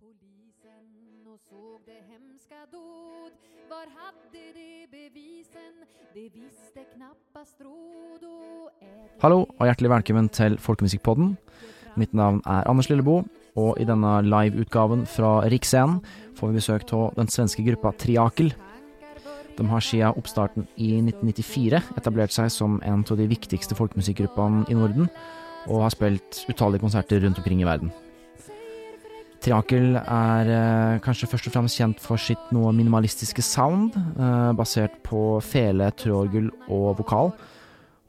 polisen 0.00 0.86
och 1.32 1.40
såg 1.40 1.80
det 1.86 2.00
hemska 2.12 2.60
dåd. 2.72 3.32
Var 3.70 3.86
hade 4.00 4.44
de 4.58 4.86
bevisen? 4.90 5.74
Det 6.14 6.28
visste 6.28 6.80
knappast 6.94 7.60
råd 7.60 8.22
och 8.22 8.70
Hallo 9.20 9.46
og 9.58 9.66
hjertelig 9.66 9.90
velkommen. 9.90 11.36
Mitt 11.96 12.12
namn 12.12 12.42
är 12.46 12.68
Anders 12.68 12.90
Lillebo, 12.90 13.24
och 13.54 13.78
i 13.78 13.84
denna 13.84 14.20
liveutgaven 14.20 15.06
från 15.06 15.50
Riksen 15.50 16.00
får 16.36 16.48
vi 16.48 16.54
besök 16.54 16.92
av 16.92 17.14
den 17.14 17.28
svenska 17.28 17.62
gruppen 17.62 17.92
Triakel. 17.92 18.54
De 19.56 19.68
har 19.68 19.80
sedan 19.80 20.14
uppstarten 20.16 20.66
i 20.74 20.98
1994 20.98 21.82
etablerat 21.96 22.32
sig 22.32 22.50
som 22.50 22.82
en 22.82 23.04
av 23.10 23.16
de 23.16 23.26
viktigaste 23.26 23.74
folkmusikgrupperna 23.74 24.66
i 24.68 24.74
Norden, 24.74 25.08
och 25.66 25.76
har 25.82 25.90
spelat 25.90 26.46
otaliga 26.48 26.80
konserter 26.80 27.20
runt 27.20 27.38
omkring 27.38 27.62
i 27.62 27.64
världen. 27.64 27.90
Triakel 29.44 29.98
er 30.00 30.48
eh, 30.48 31.00
kanskje 31.04 31.28
først 31.28 31.50
og 31.50 31.52
fremst 31.52 31.76
kjent 31.76 31.98
for 32.00 32.20
sitt 32.20 32.52
noe 32.54 32.70
minimalistiske 32.72 33.44
sound, 33.44 33.92
eh, 33.92 34.52
basert 34.56 34.96
på 35.04 35.40
fele, 35.44 35.90
trådgull 36.00 36.48
og 36.72 36.94
vokal. 37.02 37.34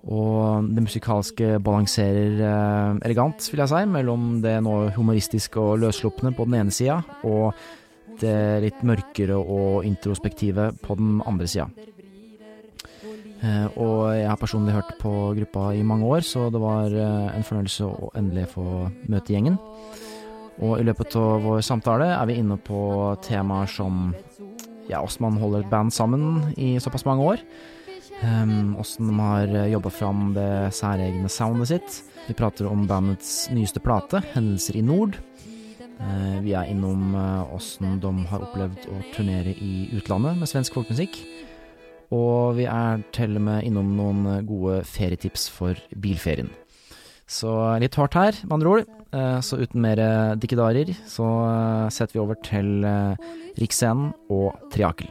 Og 0.06 0.70
det 0.72 0.84
musikalske 0.86 1.58
balanserer 1.66 2.40
eh, 2.40 3.00
elegant, 3.08 3.50
vil 3.52 3.64
jeg 3.66 3.74
si, 3.74 3.82
mellom 3.90 4.38
det 4.46 4.62
noe 4.64 4.94
humoristiske 4.96 5.60
og 5.60 5.82
løsslupne 5.84 6.32
på 6.38 6.48
den 6.48 6.62
ene 6.62 6.76
sida, 6.76 7.02
og 7.28 7.52
det 8.22 8.38
litt 8.64 8.86
mørkere 8.88 9.36
og 9.36 9.84
introspektive 9.84 10.70
på 10.80 10.96
den 10.96 11.20
andre 11.28 11.50
sida. 11.52 11.68
Eh, 13.44 13.68
og 13.76 14.16
jeg 14.16 14.30
har 14.30 14.40
personlig 14.40 14.74
hørt 14.78 14.96
på 15.02 15.12
gruppa 15.42 15.68
i 15.76 15.84
mange 15.84 16.08
år, 16.08 16.24
så 16.24 16.48
det 16.54 16.62
var 16.64 16.94
eh, 16.96 17.36
en 17.36 17.46
fornøyelse 17.46 17.88
å 17.92 18.12
endelig 18.16 18.48
få 18.56 18.66
møte 19.12 19.36
gjengen. 19.36 19.60
Og 20.64 20.80
i 20.80 20.86
løpet 20.88 21.16
av 21.20 21.44
vår 21.44 21.64
samtale 21.66 22.08
er 22.16 22.28
vi 22.30 22.38
inne 22.40 22.56
på 22.62 22.80
temaer 23.26 23.68
som 23.68 24.14
ja, 24.88 25.02
åssen 25.02 25.26
man 25.26 25.40
holder 25.42 25.66
et 25.66 25.72
band 25.72 25.94
sammen 25.94 26.54
i 26.56 26.76
såpass 26.80 27.06
mange 27.08 27.26
år. 27.34 27.44
Ehm, 28.24 28.76
um, 28.76 29.08
de 29.08 29.20
har 29.20 29.68
jobba 29.68 29.90
fram 29.92 30.34
det 30.36 30.74
særegne 30.76 31.30
soundet 31.30 31.68
sitt. 31.74 32.04
Vi 32.28 32.34
prater 32.34 32.70
om 32.70 32.88
bandets 32.88 33.50
nyeste 33.52 33.80
plate, 33.80 34.22
'Hendelser 34.34 34.78
i 34.80 34.82
Nord'. 34.86 35.20
Uh, 35.96 36.44
vi 36.44 36.52
er 36.52 36.68
innom 36.68 37.16
eh, 37.16 37.56
åssen 37.56 37.96
uh, 37.96 38.00
de 38.04 38.26
har 38.28 38.44
opplevd 38.44 38.88
å 38.92 38.98
turnere 39.16 39.54
i 39.64 39.88
utlandet 39.96 40.36
med 40.36 40.50
svensk 40.52 40.76
folkemusikk. 40.76 41.22
Og 42.12 42.58
vi 42.58 42.66
er 42.68 43.00
til 43.16 43.38
og 43.40 43.46
med 43.48 43.64
innom 43.64 43.96
noen 43.96 44.46
gode 44.46 44.84
ferietips 44.84 45.48
for 45.50 45.80
bilferien. 45.96 46.52
Så 47.26 47.50
eh, 47.50 47.80
litt 47.82 47.98
hardt 47.98 48.18
her, 48.18 48.38
med 48.46 48.60
andre 48.60 48.70
ord. 48.70 48.96
Eh, 49.16 49.40
så 49.42 49.58
uten 49.58 49.82
mer 49.82 50.02
eh, 50.02 50.38
dikkedarer 50.38 50.94
så 51.10 51.28
setter 51.90 52.14
vi 52.14 52.24
over 52.24 52.38
til 52.46 52.86
Riksscenen 53.58 54.14
og 54.30 54.54
Triakel. 54.74 55.10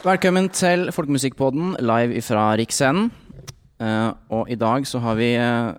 Velkommen 0.00 0.46
til 0.48 0.88
Folkemusikkpodden 0.96 1.74
live 1.84 2.22
fra 2.24 2.54
Riksscenen. 2.56 3.10
Eh, 3.80 4.10
og 4.36 4.50
i 4.52 4.58
dag 4.60 4.84
så 4.88 5.00
har 5.00 5.16
vi 5.18 5.30
eh, 5.40 5.70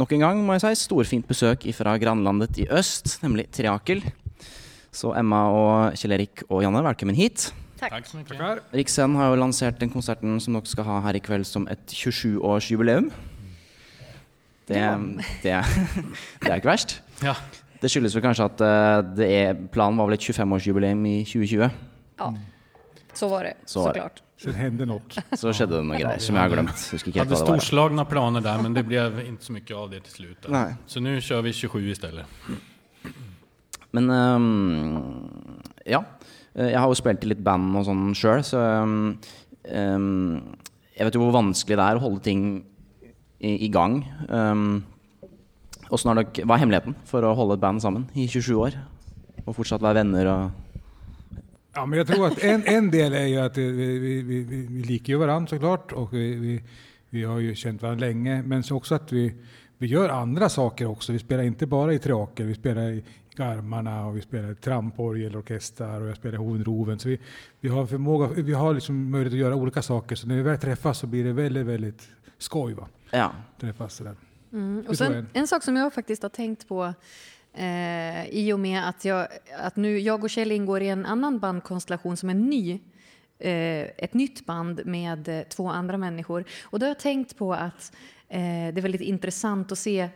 nok 0.00 0.12
en 0.12 0.24
gang, 0.26 0.40
må 0.44 0.56
jeg 0.58 0.64
si, 0.66 0.84
storfint 0.86 1.26
besøk 1.28 1.64
fra 1.76 1.94
grannlandet 2.00 2.58
i 2.60 2.66
øst, 2.68 3.18
nemlig 3.24 3.46
Triakel. 3.54 4.02
Så 4.96 5.12
Emma 5.16 5.44
og 5.52 5.96
Kjell 6.00 6.14
Erik 6.16 6.42
og 6.48 6.62
Janne, 6.64 6.82
velkommen 6.84 7.16
hit. 7.16 7.50
Tack 7.76 8.06
så 8.08 8.16
mycket. 8.16 8.62
Riksscenen 8.72 9.18
har 9.20 9.28
jo 9.34 9.40
lansert 9.42 9.76
den 9.80 9.90
konserten 9.92 10.38
som 10.40 10.56
dere 10.56 10.68
skal 10.70 10.86
ha 10.88 11.00
her 11.04 11.18
i 11.18 11.20
kveld 11.20 11.44
som 11.48 11.66
et 11.68 11.82
27-årsjubileum. 11.92 13.10
Det, 14.66 14.80
det, 15.44 15.52
er- 15.52 15.68
det 16.42 16.48
er 16.50 16.56
ikke 16.56 16.72
verst. 16.72 16.96
Ja. 17.22 17.34
Det 17.80 17.90
skyldes 17.92 18.16
vel 18.16 18.24
kanskje 18.24 18.46
at 18.48 18.62
eh, 18.64 19.00
det 19.18 19.28
er, 19.36 19.58
planen 19.72 20.00
var 20.00 20.08
vel 20.08 20.16
et 20.16 20.24
25-årsjubileum 20.24 21.04
i 21.12 21.16
2020. 21.28 21.68
Ja, 22.20 22.30
så 23.16 23.28
var 23.32 23.44
det 23.50 23.54
Så 23.68 23.84
det. 23.84 23.92
såklart. 23.92 24.22
Sen 24.36 24.54
hände 24.54 24.84
något. 24.86 25.16
Så 25.32 25.52
skjedde 25.52 25.78
det 25.78 25.84
noen 25.88 25.96
greier 26.00 26.20
som 26.20 26.36
jeg 26.36 26.42
har 26.42 26.50
ikke 26.52 27.12
Jag 27.14 27.24
hade 27.24 27.24
hva 27.24 27.24
det 27.24 27.30
var. 27.30 27.58
storslagna 27.58 28.04
planer 28.04 28.40
där, 28.40 28.62
men 28.62 28.74
det 28.74 28.82
blev 28.82 29.20
inte 29.26 29.44
så 29.44 29.52
mycket 29.52 29.76
av 29.76 29.90
det 29.90 30.00
till 30.00 30.12
slut. 30.12 30.42
där. 30.42 30.50
Nej. 30.50 30.74
Så 30.86 31.00
nu 31.00 31.20
kör 31.20 31.42
vi 31.42 31.52
27 31.52 31.90
istället. 31.90 32.26
Men 33.90 34.10
ehm, 34.10 35.30
ja. 35.86 36.04
Eh, 36.54 36.66
Jeg 36.68 36.80
har 36.80 36.88
jo 36.88 36.94
spilt 36.94 37.24
i 37.24 37.26
litt 37.32 37.40
band 37.44 37.76
og 37.76 37.84
sånn 37.86 38.14
sjøl, 38.14 38.42
så 38.44 38.60
ehm, 39.64 40.42
Jeg 40.96 41.04
vet 41.06 41.14
jo 41.14 41.20
hvor 41.24 41.32
vanskelig 41.32 41.76
det 41.76 41.84
er 41.86 41.96
å 41.96 42.04
holde 42.04 42.20
ting 42.24 42.64
i. 43.40 43.68
Um, 44.28 44.84
hvordan 45.88 46.08
har 46.08 46.22
dere, 46.24 46.44
hva 46.46 46.54
er 46.56 46.62
hemmeligheten 46.64 46.94
for 47.04 47.22
å 47.22 47.34
holde 47.36 47.54
et 47.58 47.60
band 47.60 47.82
sammen 47.82 48.08
i 48.14 48.26
27 48.26 48.56
år? 48.56 48.78
Og 49.46 49.54
fortsatt 49.54 49.82
være 49.84 50.00
venner 50.00 50.26
og 50.26 50.65
Ja, 51.76 51.86
men 51.86 51.98
jag 51.98 52.06
tror 52.06 52.26
att 52.26 52.42
en, 52.42 52.62
en 52.66 52.90
del 52.90 53.12
är 53.12 53.26
ju 53.26 53.38
att 53.38 53.58
vi, 53.58 53.70
vi, 53.70 53.98
vi, 53.98 54.22
vi, 54.22 54.66
vi 54.70 54.82
liker 54.82 55.12
ju 55.12 55.18
varandra 55.18 55.48
såklart 55.48 55.92
och 55.92 56.14
vi, 56.14 56.34
vi, 56.34 56.62
vi 57.10 57.24
har 57.24 57.38
ju 57.38 57.54
känt 57.54 57.82
varandra 57.82 58.06
länge. 58.06 58.42
Men 58.42 58.62
så 58.62 58.76
också 58.76 58.94
att 58.94 59.12
vi, 59.12 59.34
vi 59.78 59.86
gör 59.86 60.08
andra 60.08 60.48
saker 60.48 60.86
också. 60.86 61.12
Vi 61.12 61.18
spelar 61.18 61.42
inte 61.42 61.66
bara 61.66 61.94
i 61.94 61.98
Triakel, 61.98 62.46
vi 62.46 62.54
spelar 62.54 62.90
i 62.90 63.04
Garmarna 63.36 64.06
och 64.06 64.16
vi 64.16 64.20
spelar 64.20 64.52
i 64.52 64.54
tramporgelorkester 64.54 66.00
och 66.00 66.08
jag 66.08 66.16
spelar 66.16 66.34
i 66.34 66.38
Hovenroven. 66.38 66.98
Så 66.98 67.08
vi, 67.08 67.20
vi 67.60 67.68
har 67.68 67.86
förmåga, 67.86 68.26
vi 68.26 68.52
har 68.52 68.74
liksom 68.74 69.10
möjlighet 69.10 69.32
att 69.32 69.40
göra 69.40 69.54
olika 69.54 69.82
saker. 69.82 70.16
Så 70.16 70.26
när 70.26 70.36
vi 70.36 70.42
väl 70.42 70.58
träffas 70.58 70.98
så 70.98 71.06
blir 71.06 71.24
det 71.24 71.32
väldigt, 71.32 71.66
väldigt 71.66 72.08
skoj 72.38 72.74
va? 72.74 72.88
Ja. 73.10 73.32
Träffas 73.60 73.94
sådär. 73.94 74.16
Mm. 74.52 74.84
Och 74.88 74.98
sen, 74.98 75.12
det? 75.12 75.38
en 75.38 75.46
sak 75.46 75.62
som 75.62 75.76
jag 75.76 75.94
faktiskt 75.94 76.22
har 76.22 76.30
tänkt 76.30 76.68
på 76.68 76.94
eh, 77.56 78.28
i 78.28 78.52
och 78.52 78.60
med 78.60 78.88
att, 78.88 79.04
jag, 79.04 79.28
att 79.58 79.76
nu 79.76 79.98
jag 79.98 80.24
och 80.24 80.30
Kjell 80.30 80.52
ingår 80.52 80.82
i 80.82 80.88
en 80.88 81.06
annan 81.06 81.38
bandkonstellation 81.38 82.16
som 82.16 82.30
är 82.30 82.34
ny. 82.34 82.80
Eh, 83.38 83.82
ett 83.96 84.14
nytt 84.14 84.46
band 84.46 84.86
med 84.86 85.28
eh, 85.28 85.42
två 85.42 85.68
andra 85.68 85.98
människor. 85.98 86.44
Och 86.64 86.78
då 86.78 86.86
har 86.86 86.88
jag 86.88 86.98
tänkt 86.98 87.36
på 87.36 87.54
att 87.54 87.92
eh, 88.28 88.38
det 88.40 88.80
är 88.80 88.82
väldigt 88.82 89.00
intressant 89.00 89.72
att 89.72 89.78
se 89.78 90.08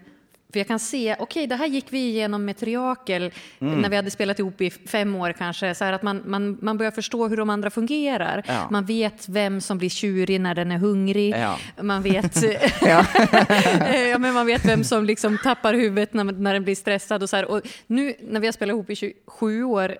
för 0.52 0.60
jag 0.60 0.66
kan 0.66 0.78
se, 0.78 1.16
okej 1.18 1.46
det 1.46 1.54
här 1.54 1.66
gick 1.66 1.86
vi 1.90 1.98
igenom 1.98 2.44
med 2.44 2.56
Triakel 2.56 3.32
när 3.58 3.88
vi 3.88 3.96
hade 3.96 4.10
spelat 4.10 4.38
ihop 4.38 4.60
i 4.60 4.70
fem 4.70 5.14
år 5.14 5.32
kanske. 5.32 5.74
Så 5.74 5.84
här 5.84 5.92
att 5.92 6.02
man, 6.02 6.22
man, 6.26 6.58
man 6.60 6.78
börjar 6.78 6.90
förstå 6.90 7.28
hur 7.28 7.36
de 7.36 7.50
andra 7.50 7.70
fungerar. 7.70 8.42
Ja. 8.46 8.68
Man 8.70 8.84
vet 8.84 9.28
vem 9.28 9.60
som 9.60 9.78
blir 9.78 9.88
tjurig 9.88 10.40
när 10.40 10.54
den 10.54 10.72
är 10.72 10.78
hungrig. 10.78 11.34
Ja. 11.36 11.58
Man 11.82 12.02
vet 12.02 12.42
ja, 12.82 14.18
men 14.18 14.34
man 14.34 14.46
vet 14.46 14.64
vem 14.64 14.84
som 14.84 15.04
liksom 15.04 15.38
tappar 15.38 15.74
huvudet 15.74 16.12
när, 16.14 16.24
när 16.24 16.52
den 16.52 16.64
blir 16.64 16.74
stressad. 16.74 17.22
Och 17.22 17.30
så 17.30 17.36
här. 17.36 17.44
Och 17.44 17.62
nu 17.86 18.14
när 18.20 18.40
vi 18.40 18.46
har 18.46 18.52
spelat 18.52 18.74
ihop 18.74 18.90
i 18.90 18.96
27 18.96 19.64
år, 19.64 19.96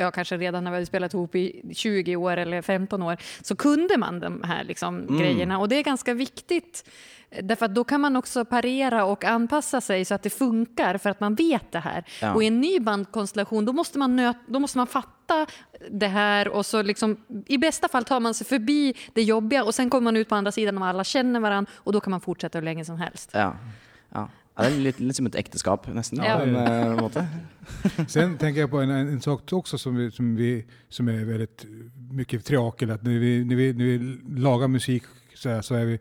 ja 0.00 0.10
kanske 0.10 0.36
redan 0.36 0.64
när 0.64 0.70
vi 0.70 0.76
hade 0.76 0.86
spelat 0.86 1.14
ihop 1.14 1.34
i 1.34 1.62
20 1.74 2.16
år 2.16 2.36
eller 2.36 2.62
15 2.62 3.02
år, 3.02 3.16
så 3.42 3.56
kunde 3.56 3.96
man 3.98 4.20
de 4.20 4.42
här 4.42 4.64
liksom 4.64 5.18
grejerna. 5.18 5.58
Och 5.58 5.68
det 5.68 5.76
är 5.76 5.82
ganska 5.82 6.14
viktigt. 6.14 6.90
Därför 7.42 7.66
att 7.66 7.74
då 7.74 7.84
kan 7.84 8.00
man 8.00 8.16
också 8.16 8.44
parera 8.44 9.04
och 9.04 9.24
anpassa 9.24 9.80
sig 9.80 10.04
så 10.04 10.14
att 10.14 10.22
det 10.22 10.30
funkar 10.30 10.98
för 10.98 11.10
att 11.10 11.20
man 11.20 11.34
vet 11.34 11.72
det 11.72 11.78
här. 11.78 12.04
Ja. 12.20 12.34
Och 12.34 12.42
i 12.42 12.46
en 12.46 12.60
ny 12.60 12.80
bandkonstellation 12.80 13.64
då 13.64 13.72
måste 13.72 13.98
man, 13.98 14.16
nöt, 14.16 14.36
då 14.46 14.58
måste 14.58 14.78
man 14.78 14.86
fatta 14.86 15.46
det 15.90 16.06
här 16.06 16.48
och 16.48 16.66
så 16.66 16.82
liksom, 16.82 17.16
i 17.46 17.58
bästa 17.58 17.88
fall 17.88 18.04
tar 18.04 18.20
man 18.20 18.34
sig 18.34 18.46
förbi 18.46 18.94
det 19.12 19.22
jobbiga 19.22 19.64
och 19.64 19.74
sen 19.74 19.90
kommer 19.90 20.04
man 20.04 20.16
ut 20.16 20.28
på 20.28 20.34
andra 20.34 20.52
sidan 20.52 20.78
och 20.78 20.86
alla 20.86 21.04
känner 21.04 21.40
varandra 21.40 21.72
och 21.76 21.92
då 21.92 22.00
kan 22.00 22.10
man 22.10 22.20
fortsätta 22.20 22.58
hur 22.58 22.64
länge 22.64 22.84
som 22.84 22.96
helst. 22.96 23.30
ja. 23.32 23.56
ja. 24.08 24.28
Ja, 24.60 24.68
Det 24.68 24.76
er 24.76 24.82
litt, 24.84 25.00
litt 25.00 25.16
som 25.16 25.28
et 25.30 25.36
ekteskap, 25.40 25.86
nesten. 25.94 26.20
Ja. 26.24 26.38
På 26.38 26.44
en 26.44 26.56
eh, 26.56 26.96
måte. 27.00 27.26
Sen 28.08 28.36
tänker 28.38 28.60
jag 28.60 28.70
på 28.70 28.80
en, 28.80 28.90
en, 28.90 29.08
en 29.08 29.20
sak 29.20 29.52
också 29.52 29.78
som, 29.78 29.96
vi, 29.96 30.10
som, 30.10 30.36
vi, 30.36 30.64
som 30.88 31.08
är 31.08 31.24
väldigt 31.24 31.66
mycket 32.10 32.44
triakel, 32.44 32.90
att 32.90 33.02
när 33.02 33.18
vi, 33.18 33.44
när 33.44 33.56
vi, 33.56 33.72
när 33.72 33.84
vi 33.84 34.18
lagar 34.40 34.68
musik 34.68 35.02
så, 35.34 35.48
här, 35.48 35.62
så 35.62 35.74
är 35.74 35.84
vi 35.84 35.98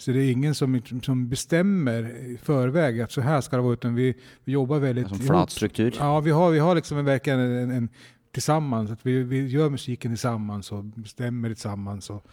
så 0.00 0.10
det 0.10 0.22
är 0.22 0.32
ingen 0.32 0.54
som, 0.54 0.82
som 1.02 1.28
bestämmer 1.28 2.02
i 2.32 2.38
förväg 2.42 3.00
att 3.00 3.12
så 3.12 3.20
här 3.20 3.40
ska 3.40 3.56
det 3.56 3.62
vara, 3.62 3.72
utan 3.72 3.94
vi, 3.94 4.14
vi 4.44 4.52
jobbar 4.52 4.78
väldigt 4.78 5.08
Som 5.08 5.18
flat 5.18 5.50
struktur. 5.50 5.94
Ja, 5.98 6.20
vi 6.20 6.30
har, 6.30 6.50
vi 6.50 6.58
har 6.58 6.74
liksom 6.74 6.98
en, 6.98 7.04
verkligen 7.04 7.40
en, 7.40 7.70
en, 7.70 7.88
tillsammans, 8.32 8.90
att 8.90 9.06
vi, 9.06 9.22
vi 9.22 9.46
gör 9.46 9.70
musiken 9.70 10.10
tillsammans 10.10 10.72
och 10.72 10.84
bestämmer 10.84 11.48
tillsammans. 11.48 12.10
Och 12.10 12.26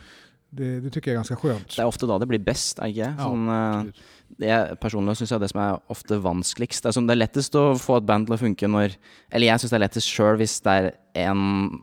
det, 0.49 0.79
det 0.79 0.89
tycker 0.89 1.11
jag 1.11 1.13
är 1.13 1.17
ganska 1.17 1.35
skönt. 1.35 1.75
Det 1.75 1.81
er 1.81 1.89
ofte 1.89 2.07
da 2.07 2.17
det 2.21 2.27
blir 2.29 2.43
best, 2.43 2.79
er 2.79 2.93
ikke? 2.93 3.09
Sånn, 3.19 3.91
det 4.39 4.49
er, 4.53 4.73
personlig 4.79 5.17
syns 5.19 5.33
jeg 5.33 5.43
det 5.43 5.51
som 5.51 5.61
er 5.63 5.77
ofte 5.91 6.19
vanskeligst. 6.23 6.83
Det 6.83 6.91
er, 6.91 6.95
sånn, 6.95 7.09
det 7.09 7.17
er 7.17 7.21
lettest 7.21 7.57
å 7.59 7.67
få 7.81 7.99
et 7.99 8.07
band 8.07 8.29
til 8.29 8.37
å 8.37 8.39
funke 8.41 8.69
når 8.71 8.95
Eller 9.31 9.51
jeg 9.51 9.63
syns 9.63 9.73
det 9.73 9.79
er 9.79 9.85
lettest 9.85 10.11
sjøl 10.11 10.39
hvis 10.39 10.57
det 10.65 10.75
er 10.79 10.89
en, 11.27 11.79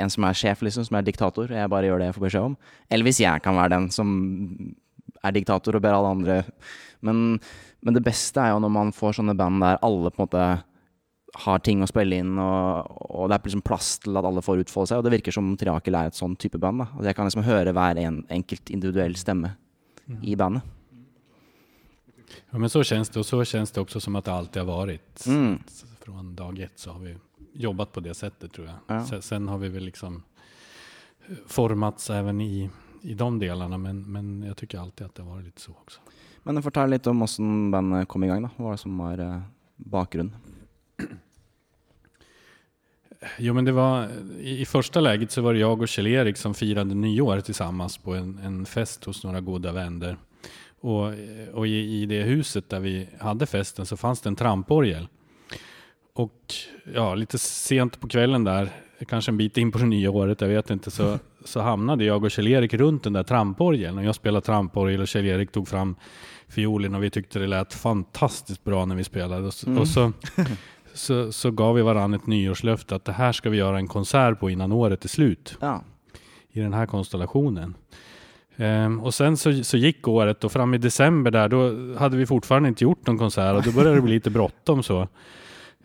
en 0.00 0.12
som 0.12 0.26
er 0.28 0.40
sjef, 0.40 0.64
liksom, 0.64 0.88
som 0.88 0.98
er 0.98 1.06
diktator, 1.06 1.50
og 1.50 1.60
jeg 1.60 1.72
bare 1.72 1.90
gjør 1.90 2.02
det 2.02 2.10
jeg 2.10 2.18
får 2.18 2.26
beskjed 2.28 2.50
om. 2.50 2.58
Eller 2.88 3.08
hvis 3.08 3.22
jeg 3.24 3.44
kan 3.44 3.60
være 3.60 3.74
den 3.76 3.88
som 3.94 4.12
er 5.18 5.34
diktator 5.34 5.76
og 5.76 5.82
ber 5.82 5.96
alle 5.98 6.14
andre 6.14 6.42
men, 7.04 7.38
men 7.82 7.94
det 7.94 8.02
beste 8.06 8.42
er 8.42 8.54
jo 8.54 8.62
når 8.62 8.72
man 8.74 8.92
får 8.94 9.18
sånne 9.18 9.36
band 9.38 9.62
der 9.62 9.78
alle 9.86 10.10
på 10.10 10.22
en 10.22 10.26
måte 10.26 10.46
har 11.34 11.58
ting 11.58 11.82
å 11.82 11.88
spille 11.88 12.18
inn, 12.22 12.38
og, 12.40 12.88
og 13.12 13.28
det 13.28 13.36
er 13.36 13.44
liksom 13.44 13.64
plass 13.66 13.98
til 14.00 14.16
at 14.16 14.24
alle 14.24 14.42
får 14.44 14.64
utfolde 14.64 14.90
seg. 14.90 15.00
Og 15.00 15.04
det 15.06 15.12
virker 15.18 15.34
som 15.34 15.50
Triakel 15.60 15.98
er 15.98 16.08
et 16.08 16.16
sånn 16.16 16.36
type 16.40 16.58
band. 16.60 16.80
da. 16.80 16.88
At 16.98 17.10
jeg 17.10 17.18
kan 17.18 17.28
liksom 17.28 17.44
høre 17.46 17.74
hver 17.76 18.00
en, 18.00 18.22
enkelt 18.32 18.72
individuell 18.72 19.16
stemme 19.20 19.54
i 20.22 20.36
bandet. 20.36 20.62
Ja, 22.50 22.58
men 22.58 22.70
så 22.70 22.82
känns 22.82 23.08
det 23.08 23.18
och 23.18 23.26
så 23.26 23.44
känns 23.44 23.70
det 23.70 23.80
också 23.80 24.00
som 24.00 24.16
att 24.16 24.24
det 24.24 24.32
alltid 24.32 24.62
har 24.62 24.66
varit. 24.66 25.26
Mm. 25.26 25.58
Från 26.00 26.34
dag 26.36 26.58
ett 26.58 26.78
så 26.78 26.90
har 26.90 27.00
vi 27.00 27.16
jobbat 27.52 27.92
på 27.92 28.00
det 28.00 28.14
sättet 28.14 28.52
tror 28.52 28.66
jag. 28.66 28.76
Ja. 28.96 29.06
Sen, 29.06 29.22
sen 29.22 29.48
har 29.48 29.58
vi 29.58 29.68
väl 29.68 29.84
liksom 29.84 30.22
eh, 31.28 31.36
formats 31.46 32.10
även 32.10 32.40
i, 32.40 32.70
i 33.02 33.14
de 33.14 33.38
delarna, 33.38 33.78
men, 33.78 34.12
men 34.12 34.42
jag 34.42 34.56
tycker 34.56 34.78
alltid 34.78 35.06
att 35.06 35.14
det 35.14 35.22
har 35.22 35.30
varit 35.30 35.44
lite 35.44 35.60
så 35.60 35.72
också. 35.72 36.00
Men 36.42 36.62
fortell 36.62 36.90
litt 36.90 37.06
om 37.06 37.22
åssen 37.22 37.70
bandet 37.70 38.08
kom 38.08 38.24
i 38.24 38.26
gang. 38.26 38.42
da. 38.42 38.50
Hva 38.56 38.64
var 38.64 38.70
det 38.70 38.78
som 38.78 38.98
var 38.98 39.18
eh, 39.18 39.40
bakgrunnen? 39.76 40.34
Jo, 43.38 43.54
men 43.54 43.64
det 43.64 43.72
var 43.72 44.08
i, 44.40 44.60
i 44.60 44.66
första 44.66 45.00
läget 45.00 45.30
så 45.30 45.42
var 45.42 45.54
det 45.54 45.60
jag 45.60 45.82
och 45.82 45.88
Kjell-Erik 45.88 46.36
som 46.36 46.54
firade 46.54 46.94
nyår 46.94 47.40
tillsammans 47.40 47.98
på 47.98 48.14
en, 48.14 48.38
en 48.44 48.66
fest 48.66 49.04
hos 49.04 49.24
några 49.24 49.40
goda 49.40 49.72
vänner. 49.72 50.16
Och, 50.80 51.12
och 51.52 51.66
i, 51.66 52.02
i 52.02 52.06
det 52.06 52.22
huset 52.22 52.68
där 52.68 52.80
vi 52.80 53.08
hade 53.18 53.46
festen 53.46 53.86
så 53.86 53.96
fanns 53.96 54.20
det 54.20 54.28
en 54.28 54.36
tramporgel. 54.36 55.08
Och 56.12 56.54
ja, 56.94 57.14
lite 57.14 57.38
sent 57.38 58.00
på 58.00 58.08
kvällen 58.08 58.44
där, 58.44 58.70
kanske 59.08 59.30
en 59.30 59.36
bit 59.36 59.56
in 59.56 59.72
på 59.72 59.78
det 59.78 59.86
nya 59.86 60.10
året, 60.10 60.40
jag 60.40 60.48
vet 60.48 60.70
inte, 60.70 60.90
så, 60.90 61.18
så 61.44 61.60
hamnade 61.60 62.04
jag 62.04 62.24
och 62.24 62.30
Kjell-Erik 62.30 62.74
runt 62.74 63.02
den 63.02 63.12
där 63.12 63.22
tramporgeln. 63.22 63.98
Och 63.98 64.04
jag 64.04 64.14
spelade 64.14 64.46
tramporgel 64.46 65.00
och 65.00 65.08
Kjell-Erik 65.08 65.52
tog 65.52 65.68
fram 65.68 65.96
fiolen 66.48 66.94
och 66.94 67.02
vi 67.02 67.10
tyckte 67.10 67.38
det 67.38 67.46
lät 67.46 67.74
fantastiskt 67.74 68.64
bra 68.64 68.84
när 68.84 68.94
vi 68.94 69.04
spelade. 69.04 69.46
Och 69.46 69.54
så, 69.54 69.78
och 69.78 69.88
så, 69.88 70.12
så, 70.98 71.32
så 71.32 71.50
gav 71.50 71.74
vi 71.74 71.82
varandra 71.82 72.16
ett 72.16 72.26
nyårslöfte 72.26 72.94
att 72.94 73.04
det 73.04 73.12
här 73.12 73.32
ska 73.32 73.50
vi 73.50 73.56
göra 73.56 73.78
en 73.78 73.88
konsert 73.88 74.40
på 74.40 74.50
innan 74.50 74.72
året 74.72 75.04
är 75.04 75.08
slut 75.08 75.56
Ja. 75.60 75.82
i 76.50 76.60
den 76.60 76.72
här 76.72 76.86
konstellationen. 76.86 77.76
Ehm, 78.56 79.00
och 79.00 79.14
sen 79.14 79.36
så, 79.36 79.64
så 79.64 79.76
gick 79.76 80.08
året 80.08 80.44
och 80.44 80.52
fram 80.52 80.74
i 80.74 80.78
december 80.78 81.30
där, 81.30 81.48
då 81.48 81.94
hade 81.98 82.16
vi 82.16 82.26
fortfarande 82.26 82.68
inte 82.68 82.84
gjort 82.84 83.06
någon 83.06 83.18
konsert 83.18 83.56
och 83.56 83.62
då 83.62 83.72
började 83.72 83.96
det 83.96 84.02
bli 84.02 84.12
lite 84.12 84.30
bråttom 84.30 84.82
så. 84.82 85.08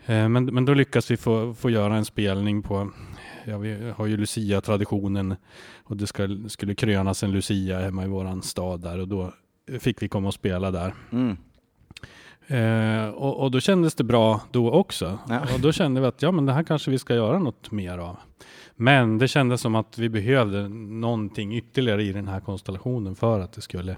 Ehm, 0.06 0.34
men, 0.34 0.46
men 0.46 0.66
då 0.66 0.74
lyckas 0.74 1.12
vi 1.12 1.18
få, 1.18 1.54
få 1.54 1.70
göra 1.70 1.96
en 1.96 2.06
spelning 2.06 2.62
på, 2.62 2.92
ja 3.46 3.58
vi 3.58 3.92
har 3.96 4.06
ju 4.06 4.18
Lucia-traditionen 4.18 5.36
och 5.84 5.98
det 5.98 6.08
ska, 6.08 6.28
skulle 6.48 6.76
krönas 6.76 7.24
en 7.24 7.32
Lucia 7.32 7.80
hemma 7.80 8.04
i 8.04 8.08
våran 8.08 8.42
stad 8.42 8.82
där 8.82 9.00
och 9.00 9.08
då 9.08 9.34
fick 9.80 10.02
vi 10.02 10.08
komma 10.08 10.28
och 10.28 10.34
spela 10.34 10.72
där. 10.72 10.94
Mm. 11.12 11.38
Eh, 12.48 13.10
och, 13.10 13.40
och 13.44 13.52
då 13.52 13.60
kändes 13.60 13.96
det 13.96 14.04
bra 14.04 14.42
då 14.52 14.72
också. 14.72 15.20
Ja. 15.30 15.40
Och 15.54 15.60
då 15.60 15.72
kände 15.72 16.02
vi 16.02 16.08
att 16.08 16.22
ja, 16.22 16.32
men 16.32 16.46
det 16.46 16.54
här 16.54 16.64
kanske 16.64 16.92
vi 16.92 17.00
ska 17.00 17.16
göra 17.16 17.40
något 17.40 17.72
mer 17.72 17.98
av. 17.98 18.18
Men 18.76 19.18
det 19.18 19.28
kändes 19.28 19.62
som 19.62 19.76
att 19.76 19.98
vi 19.98 20.10
behövde 20.10 20.68
någonting 20.70 21.56
ytterligare 21.56 22.04
i 22.04 22.14
den 22.14 22.28
här 22.28 22.40
konstellationen 22.40 23.16
för 23.16 23.40
att 23.40 23.54
det 23.54 23.62
skulle... 23.62 23.96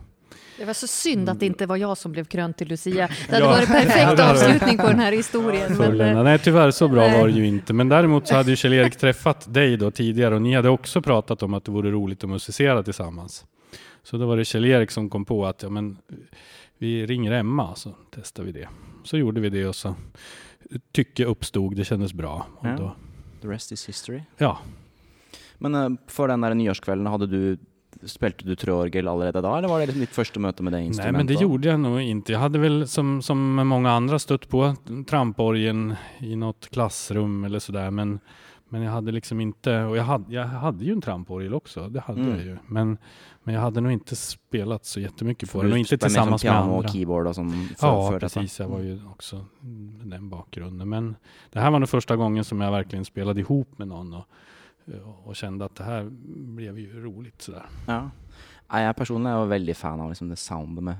Det 0.57 0.65
var 0.65 0.73
så 0.73 0.87
synd 0.87 1.29
att 1.29 1.39
det 1.39 1.45
inte 1.45 1.65
var 1.65 1.77
jag 1.77 1.97
som 1.97 2.11
blev 2.11 2.25
krönt 2.25 2.57
till 2.57 2.67
Lucia. 2.67 3.09
Det 3.29 3.33
hade 3.35 3.45
Ja. 3.45 3.51
varit 3.51 3.69
Ja, 3.69 3.73
perfekt 3.75 4.19
avslutning 4.19 4.77
på 4.77 4.87
den 4.87 4.99
här 4.99 5.11
historien. 5.11 5.65
Men, 5.67 5.77
Förlåt. 5.77 6.01
eh, 6.07 6.23
Nej, 6.23 6.39
tyvärr 6.39 6.71
så 6.71 6.87
bra 6.87 7.01
nej. 7.01 7.19
var 7.19 7.27
det 7.27 7.33
ju 7.33 7.47
inte. 7.47 7.73
Men 7.73 7.89
däremot 7.89 8.27
så 8.27 8.35
hade 8.35 8.49
ju 8.49 8.55
Kjell-Erik 8.55 8.95
träffat 8.95 9.53
dig 9.53 9.77
då 9.77 9.91
tidigare 9.91 10.35
och 10.35 10.41
ni 10.41 10.55
hade 10.55 10.69
också 10.69 11.01
pratat 11.01 11.43
om 11.43 11.53
att 11.53 11.65
det 11.65 11.71
vore 11.71 11.91
roligt 11.91 12.23
att 12.23 12.29
musicera 12.29 12.83
tillsammans. 12.83 13.45
Så 14.03 14.17
då 14.17 14.25
var 14.25 14.37
det 14.37 14.43
Kjell-Erik 14.45 14.91
som 14.91 15.09
kom 15.09 15.25
på 15.25 15.45
att 15.45 15.63
ja, 15.63 15.69
men, 15.69 15.97
vi 16.77 17.05
ringer 17.05 17.31
Emma 17.31 17.75
så 17.75 17.95
testar 18.11 18.43
vi 18.43 18.51
det. 18.51 18.67
Så 19.03 19.17
gjorde 19.17 19.41
vi 19.41 19.49
det 19.49 19.65
och 19.67 19.75
så 19.75 19.95
tycke 20.91 21.25
uppstod, 21.25 21.75
det 21.75 21.85
kändes 21.85 22.13
bra. 22.13 22.45
Och 22.57 22.67
Ja. 22.67 22.75
då, 22.77 22.95
The 23.41 23.47
rest 23.47 23.71
is 23.71 23.89
history. 23.89 24.21
ja, 24.37 24.57
Men 25.57 25.75
eh, 25.75 25.89
før 26.07 26.27
den 26.27 26.41
der 26.41 26.53
nyårskvelden, 26.53 27.07
hadde 27.07 27.27
du 27.27 27.57
Spilte 28.05 28.43
du 28.45 28.55
trøorgel 28.59 29.07
allerede 29.07 29.41
da, 29.41 29.57
eller 29.57 29.67
var 29.71 29.79
det 29.79 29.85
liksom 29.87 30.01
ditt 30.03 30.11
første 30.13 30.39
møte 30.39 30.63
med 30.63 30.73
det 30.73 30.77
Nej, 30.81 30.87
instrumentet? 30.87 31.17
men 31.17 31.27
det 31.27 31.41
gjorde 31.41 31.67
jag 31.69 31.79
nog 31.79 32.01
inte. 32.01 32.31
Jag 32.31 32.39
hade 32.39 32.59
väl 32.59 32.87
som, 32.87 33.21
som 33.21 33.55
många 33.67 33.91
andra 33.91 34.19
stött 34.19 34.49
på 34.49 34.75
tramporgeln 35.07 35.95
i 36.19 36.35
något 36.35 36.67
klassrum 36.69 37.43
eller 37.43 37.59
sådär. 37.59 37.91
Men, 37.91 38.19
men 38.69 38.81
jag 38.81 38.91
hade 38.91 39.11
liksom 39.11 39.39
inte, 39.41 39.83
och 39.83 39.97
jag 39.97 40.03
hade, 40.03 40.33
jag 40.33 40.43
hade 40.47 40.85
ju 40.85 40.91
en 40.91 41.01
tramporgel 41.01 41.53
också, 41.53 41.89
det 41.89 41.99
hade 41.99 42.21
Mm. 42.21 42.33
jag 42.33 42.45
ju. 42.45 42.57
Men, 42.67 42.97
men 43.43 43.55
jag 43.55 43.61
hade 43.61 43.81
nog 43.81 43.91
inte 43.91 44.15
spelat 44.15 44.85
så 44.85 44.99
jättemycket 44.99 45.51
på 45.51 45.61
den 45.63 45.71
och 45.71 45.77
inte 45.77 45.97
tillsammans 45.97 46.43
med 46.43 46.53
andra. 46.55 46.75
og 46.77 46.89
keyboard 46.89 47.35
sånn 47.35 47.51
før, 47.77 47.87
Ja, 48.13 48.19
precis. 48.19 48.59
Jag 48.59 48.67
var 48.67 48.79
ju 48.79 48.99
också 49.09 49.45
med 49.61 50.07
den 50.07 50.29
bakgrunden. 50.29 50.89
Men 50.89 51.15
det 51.51 51.59
här 51.59 51.71
var 51.71 51.79
nog 51.79 51.89
första 51.89 52.15
gången 52.15 52.43
som 52.43 52.61
jag 52.61 52.71
verkligen 52.71 53.05
spelade 53.05 53.39
ihop 53.39 53.77
med 53.77 53.87
någon 53.87 54.13
och, 54.13 54.25
och 55.25 55.35
kände 55.35 55.65
att 55.65 55.75
det 55.75 55.83
här 55.83 56.07
blev 56.55 56.79
ju 56.79 57.03
roligt 57.03 57.41
sådär. 57.41 57.65
Ja. 57.87 58.09
Nei, 58.73 58.81
Jeg 58.81 58.95
personlig 58.97 59.29
er 59.29 59.37
jo 59.43 59.45
veldig 59.45 59.75
fan 59.77 59.99
av 60.01 60.09
liksom 60.09 60.29
det 60.29 60.39
soundet 60.41 60.83
med 60.83 60.95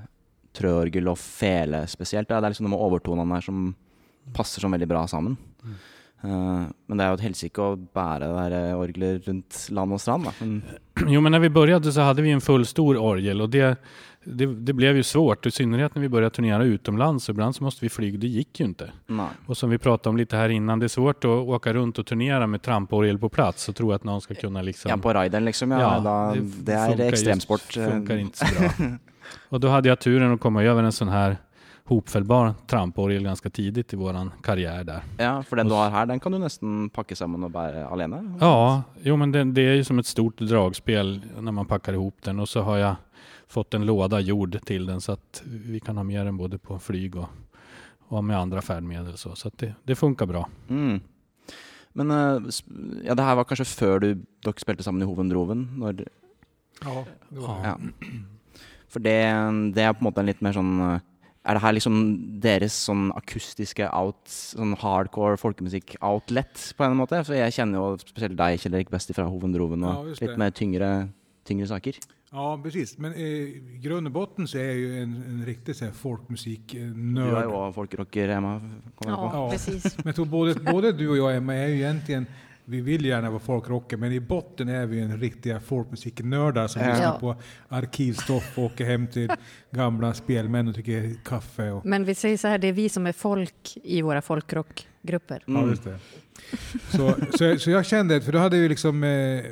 trøorgel 0.54 1.08
og 1.08 1.18
fele 1.18 1.86
spesielt. 1.86 2.30
Ja, 2.30 2.40
Det 2.40 2.46
er 2.46 2.50
liksom 2.54 2.72
overtonene 2.74 3.34
der 3.34 3.40
som 3.40 3.74
passer 4.34 4.60
så 4.60 4.68
veldig 4.68 4.86
bra 4.88 5.06
sammen. 5.06 5.36
Mm. 5.64 5.74
Eh, 6.24 6.64
men 6.86 6.98
det 6.98 7.04
er 7.04 7.12
jo 7.12 7.18
et 7.18 7.26
helsike 7.26 7.62
å 7.62 7.76
bære 7.76 8.24
det 8.24 8.36
der 8.38 8.54
eh, 8.58 8.78
orgelet 8.78 9.28
rundt 9.28 9.58
land 9.70 9.92
og 9.92 10.00
strand. 10.00 10.28
Men, 10.40 10.62
Jo, 11.08 11.20
men 11.20 11.32
när 11.32 11.38
vi 11.38 11.50
började 11.50 11.92
så 11.92 12.00
hade 12.00 12.22
vi 12.22 12.30
en 12.30 12.40
fullstor 12.40 12.96
orgel 12.96 13.40
och 13.40 13.50
det, 13.50 13.80
det, 14.24 14.46
det 14.46 14.72
blev 14.72 14.96
ju 14.96 15.02
svårt, 15.02 15.46
i 15.46 15.50
synnerhet 15.50 15.94
när 15.94 16.02
vi 16.02 16.08
började 16.08 16.34
turnera 16.34 16.64
utomlands. 16.64 17.24
Så 17.24 17.32
ibland 17.32 17.56
så 17.56 17.64
måste 17.64 17.84
vi 17.84 17.88
flyga, 17.88 18.18
det 18.18 18.26
gick 18.26 18.60
ju 18.60 18.66
inte. 18.66 18.90
nei. 19.06 19.26
Och 19.46 19.56
som 19.56 19.70
vi 19.70 19.78
pratade 19.78 20.08
om 20.08 20.16
lite 20.16 20.36
här 20.36 20.48
innan, 20.48 20.78
det 20.78 20.86
är 20.86 20.88
svårt 20.88 21.24
att 21.24 21.30
åka 21.30 21.72
runt 21.72 21.98
och 21.98 22.06
turnera 22.06 22.46
med 22.46 22.62
tramporgel 22.62 23.18
på 23.18 23.28
plats 23.28 23.68
och 23.68 23.76
tro 23.76 23.92
att 23.92 24.04
någon 24.04 24.20
ska 24.20 24.34
kunna 24.34 24.62
liksom... 24.62 24.90
Ja, 24.90 24.96
på 24.96 25.12
rideren, 25.12 25.44
liksom. 25.44 25.70
Ja, 25.70 26.00
da, 26.00 26.34
det, 26.34 26.72
er 26.72 26.88
funkar 26.88 27.04
ekstremsport. 27.04 27.76
Just, 27.76 27.76
eh, 27.76 27.90
funkar 27.90 28.16
inte 28.16 28.38
så 28.38 28.46
bra. 28.58 28.70
och 29.48 29.60
då 29.60 29.68
hade 29.68 29.88
jag 29.88 29.98
turen 29.98 30.32
att 30.32 30.40
komma 30.40 30.62
över 30.62 30.82
en 30.82 30.92
sån 30.92 31.08
här 31.08 31.36
hopfällbar 31.86 32.54
tramporgel 32.66 33.22
ganska 33.22 33.50
tidigt 33.50 33.92
i 33.92 33.96
våran 33.96 34.30
karriär 34.42 34.84
där. 34.84 35.02
Ja, 35.18 35.42
for 35.42 35.56
den 35.56 35.68
du 35.68 35.74
har 35.74 35.90
her, 35.90 36.06
den 36.06 36.20
kan 36.20 36.32
du 36.32 36.38
nesten 36.38 36.90
pakke 36.90 37.16
sammen 37.16 37.44
og 37.44 37.50
bære 37.54 37.86
alene. 37.90 38.20
Ja, 38.40 38.82
jo 39.02 39.16
men 39.16 39.32
det, 39.32 39.44
det 39.44 39.62
är 39.62 39.74
ju 39.74 39.84
som 39.84 39.98
ett 39.98 40.06
stort 40.06 40.38
dragspel 40.40 41.20
när 41.40 41.52
man 41.52 41.66
packar 41.66 41.92
ihop 41.92 42.14
den 42.22 42.40
och 42.40 42.48
så 42.48 42.60
har 42.62 42.76
jag 42.76 42.96
fått 43.48 43.74
en 43.74 43.86
låda 43.86 44.20
gjord 44.20 44.58
till 44.64 44.86
den 44.86 45.00
så 45.00 45.12
att 45.12 45.42
vi 45.46 45.80
kan 45.80 45.96
ha 45.96 46.04
med 46.04 46.26
den 46.26 46.36
både 46.36 46.58
på 46.58 46.78
flyg 46.78 47.16
och, 47.16 47.28
och 48.08 48.24
med 48.24 48.38
andra 48.38 48.62
färdmedel. 48.62 49.16
Så, 49.18 49.34
så 49.36 49.48
att 49.48 49.58
det, 49.58 49.74
det 49.84 49.94
funkar 49.94 50.26
bra. 50.26 50.48
Mm. 50.68 51.00
Men 51.92 52.10
eh, 52.10 52.40
ja, 53.04 53.14
det 53.14 53.22
her 53.22 53.34
var 53.36 53.44
kanskje 53.44 53.64
før 53.64 53.98
du, 54.00 54.08
dere 54.44 54.60
spilte 54.60 54.82
sammen 54.84 55.02
i 55.02 55.06
Hovendroven? 55.08 55.68
Når, 55.78 56.04
Ja, 56.84 57.04
det 57.28 57.38
var 57.40 57.62
Ja. 57.64 57.76
det. 57.78 57.92
ja. 58.06 58.08
For 58.88 59.00
det, 59.00 59.14
det 59.74 59.82
er 59.82 59.92
på 59.96 60.04
måte 60.04 60.20
en 60.20 60.26
litt 60.28 60.40
mer 60.44 60.52
sånn 60.52 61.00
eh, 61.46 61.50
Er 61.50 61.54
det 61.54 61.62
her 61.62 61.72
liksom 61.72 62.40
deres 62.42 62.72
sånn 62.88 63.12
akustiske 63.16 63.86
out, 63.94 64.18
sånn 64.26 64.74
hardcore 64.76 65.36
folkemusikk-outlet, 65.38 66.72
på 66.76 66.84
en 66.84 66.96
måte? 66.98 67.22
For 67.24 67.34
jeg 67.38 67.52
kjenner 67.52 67.78
jo 67.78 67.96
spesielt 68.02 68.36
deg, 68.36 68.58
Kjell 68.60 68.74
Erik, 68.74 68.90
best 68.90 69.14
fra 69.14 69.24
Hovendroven, 69.30 69.80
Ja, 69.86 70.02
just 70.08 70.20
litt 70.20 70.30
det. 70.34 70.38
mer 70.38 70.50
tyngre, 70.50 71.08
tyngre 71.44 71.66
saker. 71.66 71.94
Ja, 72.32 72.58
precis. 72.62 72.98
Men 72.98 73.12
eh, 73.14 73.20
i 73.76 73.78
grund 73.82 74.06
och 74.06 74.12
botten 74.12 74.48
så 74.48 74.58
är 74.58 74.64
jag 74.64 74.76
ju 74.76 75.02
en, 75.02 75.14
en 75.28 75.44
riktig 75.46 75.76
så 75.76 75.84
här, 75.84 75.92
Du 75.92 75.98
folkmusiknörd. 75.98 77.44
jo 77.44 77.50
også 77.54 77.74
folkrocker, 77.74 78.28
Emma. 78.28 78.60
ja, 79.04 79.30
Ja. 79.32 79.50
precis. 79.50 79.96
Men 79.98 80.06
jag 80.06 80.14
tror 80.14 80.26
både, 80.26 80.54
både 80.54 80.92
du 80.92 81.08
och 81.08 81.16
jag 81.16 81.36
Emma 81.36 81.54
är 81.54 81.68
ju 81.68 81.74
egentligen, 81.76 82.26
vi 82.68 82.80
vill 82.80 83.04
gärna 83.04 83.30
vara 83.30 83.40
folkrocker, 83.40 83.96
men 83.96 84.12
i 84.12 84.20
botten 84.20 84.68
är 84.68 84.86
vi 84.86 85.00
en 85.00 85.20
riktiga 85.20 85.60
folkmusiknördar 85.60 86.66
som 86.68 86.82
Ja. 86.82 86.88
lyssnar 86.88 87.06
Ja. 87.06 87.18
på 87.20 87.36
arkivstoff 87.68 88.58
och 88.58 88.64
åker 88.64 88.84
hem 88.84 89.06
till 89.06 89.30
gamla 89.70 90.14
spelmän 90.14 90.68
och 90.68 90.74
tycker 90.74 91.14
kaffe. 91.24 91.70
Och, 91.70 91.86
Men 91.86 92.04
vi 92.04 92.14
säger 92.14 92.36
så 92.36 92.48
här, 92.48 92.58
det 92.58 92.66
är 92.68 92.72
vi 92.72 92.88
som 92.88 93.06
är 93.06 93.12
folk 93.12 93.76
i 93.84 94.02
våra 94.02 94.22
folkrockgrupper. 94.22 95.42
Ja, 95.46 95.58
Mm. 95.58 95.70
just 95.70 95.84
det. 95.84 95.98
Så, 96.90 97.14
så, 97.38 97.58
så 97.58 97.70
jag 97.70 97.86
kände, 97.86 98.20
för 98.20 98.32
då 98.32 98.38
hade 98.38 98.58
vi 98.60 98.68
liksom, 98.68 99.04
eh, 99.04 99.44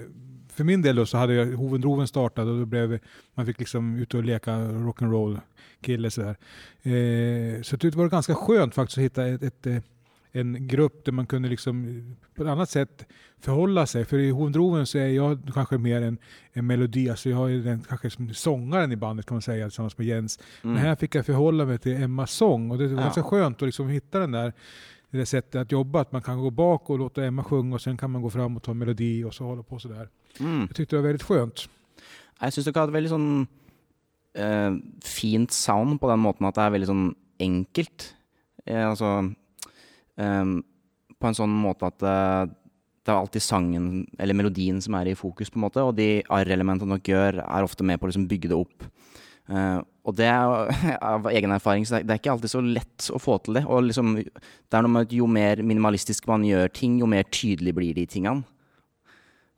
för 0.54 0.64
min 0.64 0.82
del 0.82 0.96
då 0.96 1.06
så 1.06 1.16
hade 1.18 1.34
jag 1.34 1.46
Hovendroven 1.46 2.06
startat 2.08 2.46
och 2.46 2.58
då 2.58 2.66
blev 2.66 2.98
man 3.34 3.46
fick 3.46 3.58
liksom 3.58 3.96
ut 3.98 4.14
och 4.14 4.24
leka 4.24 4.50
rock'n'roll 4.56 5.40
kille 5.80 6.10
så 6.10 6.22
här. 6.22 6.36
Eh, 6.82 7.62
så 7.62 7.76
det 7.76 7.94
var 7.94 8.08
ganska 8.08 8.34
skönt 8.34 8.74
faktiskt 8.74 8.98
att 8.98 9.04
hitta 9.04 9.26
ett, 9.26 9.42
ett, 9.42 9.66
eh, 9.66 9.76
en 10.36 10.66
grupp 10.68 11.04
där 11.04 11.12
man 11.12 11.26
kunde 11.26 11.48
liksom 11.48 12.16
på 12.34 12.42
ett 12.42 12.48
annat 12.48 12.70
sätt 12.70 13.06
förhålla 13.40 13.86
sig. 13.86 14.04
För 14.04 14.18
i 14.18 14.30
Hovendroven 14.30 14.86
så 14.86 14.98
är 14.98 15.06
jag 15.08 15.50
kanske 15.54 15.78
mer 15.78 16.02
en, 16.02 16.18
en 16.52 16.66
melodi, 16.66 17.10
alltså 17.10 17.30
jag 17.30 17.50
ju 17.50 17.62
den 17.62 17.80
kanske 17.88 18.10
som 18.10 18.34
sångaren 18.34 18.92
i 18.92 18.96
bandet 18.96 19.26
kan 19.26 19.34
man 19.34 19.42
säga 19.42 19.66
tillsammans 19.66 19.98
med 19.98 20.06
Jens. 20.06 20.38
Mm. 20.62 20.74
Men 20.74 20.82
här 20.84 20.96
fick 20.96 21.14
jag 21.14 21.26
förhålla 21.26 21.64
mig 21.64 21.78
till 21.78 22.02
Emmas 22.02 22.32
sång 22.32 22.70
och 22.70 22.78
det 22.78 22.86
var 22.86 22.96
Ja. 22.96 23.02
ganska 23.02 23.22
skönt 23.22 23.56
att 23.62 23.68
liksom 23.68 23.88
hitta 23.88 24.18
den 24.18 24.32
där 24.32 24.52
det 25.10 25.18
där 25.18 25.24
sättet 25.24 25.54
att 25.60 25.72
jobba, 25.72 26.00
att 26.00 26.12
man 26.12 26.22
kan 26.22 26.40
gå 26.40 26.50
bak 26.50 26.90
och 26.90 26.98
låta 26.98 27.24
Emma 27.24 27.44
sjunga 27.44 27.74
och 27.74 27.80
sen 27.82 27.96
kan 27.96 28.10
man 28.10 28.22
gå 28.22 28.30
fram 28.30 28.56
och 28.56 28.62
ta 28.62 28.70
en 28.70 28.78
melodi 28.78 29.24
och 29.24 29.34
så 29.34 29.44
hålla 29.44 29.62
på 29.62 29.78
sådär. 29.78 30.08
Mm. 30.40 30.60
Jag 30.60 30.76
tyckte 30.76 30.96
det 30.96 31.00
var 31.02 31.06
väldigt 31.08 31.22
skönt. 31.22 31.68
Jeg 32.42 32.52
syns 32.52 32.66
dere 32.66 32.80
hadde 32.82 32.92
veldig 32.96 33.10
sånn 33.12 33.46
eh, 34.34 34.72
fint 35.06 35.52
sound 35.54 36.00
på 36.00 36.08
den 36.10 36.18
måten 36.24 36.46
at 36.48 36.56
det 36.58 36.64
er 36.66 36.74
veldig 36.74 36.88
sånn 36.90 37.04
enkelt. 37.40 38.08
Eh, 38.66 38.88
altså 38.88 39.30
Um, 40.16 40.60
På 41.20 41.30
en 41.30 41.36
sånn 41.36 41.54
måte 41.56 41.88
at 41.88 42.04
uh, 42.04 42.44
det 43.04 43.12
er 43.12 43.18
alltid 43.18 43.44
sangen 43.44 43.86
eller 44.18 44.36
melodien 44.36 44.80
som 44.82 44.96
er 44.96 45.10
i 45.10 45.16
fokus, 45.18 45.50
på 45.52 45.58
en 45.58 45.66
måte, 45.66 45.82
og 45.84 45.96
de 45.98 46.22
arr-elementene 46.32 46.96
dere 46.96 47.12
gjør, 47.12 47.40
er 47.44 47.66
ofte 47.66 47.84
med 47.84 48.00
på 48.00 48.06
å 48.06 48.10
liksom 48.10 48.28
bygge 48.30 48.50
det 48.52 48.56
opp. 48.56 48.86
Uh, 49.44 49.82
og 50.08 50.16
det 50.16 50.28
er 50.30 50.96
av 51.12 51.28
egen 51.32 51.52
erfaring, 51.52 51.84
så 51.84 51.98
det 51.98 52.02
er, 52.02 52.08
det 52.08 52.18
ikke 52.22 52.32
alltid 52.32 52.54
så 52.54 52.62
lett 52.64 53.08
å 53.12 53.20
få 53.20 53.36
til 53.44 53.60
det. 53.60 53.64
Og 53.68 53.90
liksom, 53.90 54.14
det 54.24 54.78
er 54.78 54.86
noe 54.86 54.94
med 54.94 55.08
at 55.08 55.16
jo 55.16 55.28
mer 55.28 55.60
minimalistisk 55.60 56.28
man 56.30 56.46
gjør 56.48 56.72
ting, 56.72 56.98
jo 57.02 57.10
mer 57.10 57.28
tydelig 57.28 57.76
blir 57.76 57.96
de 57.98 58.06
tingene. 58.08 58.44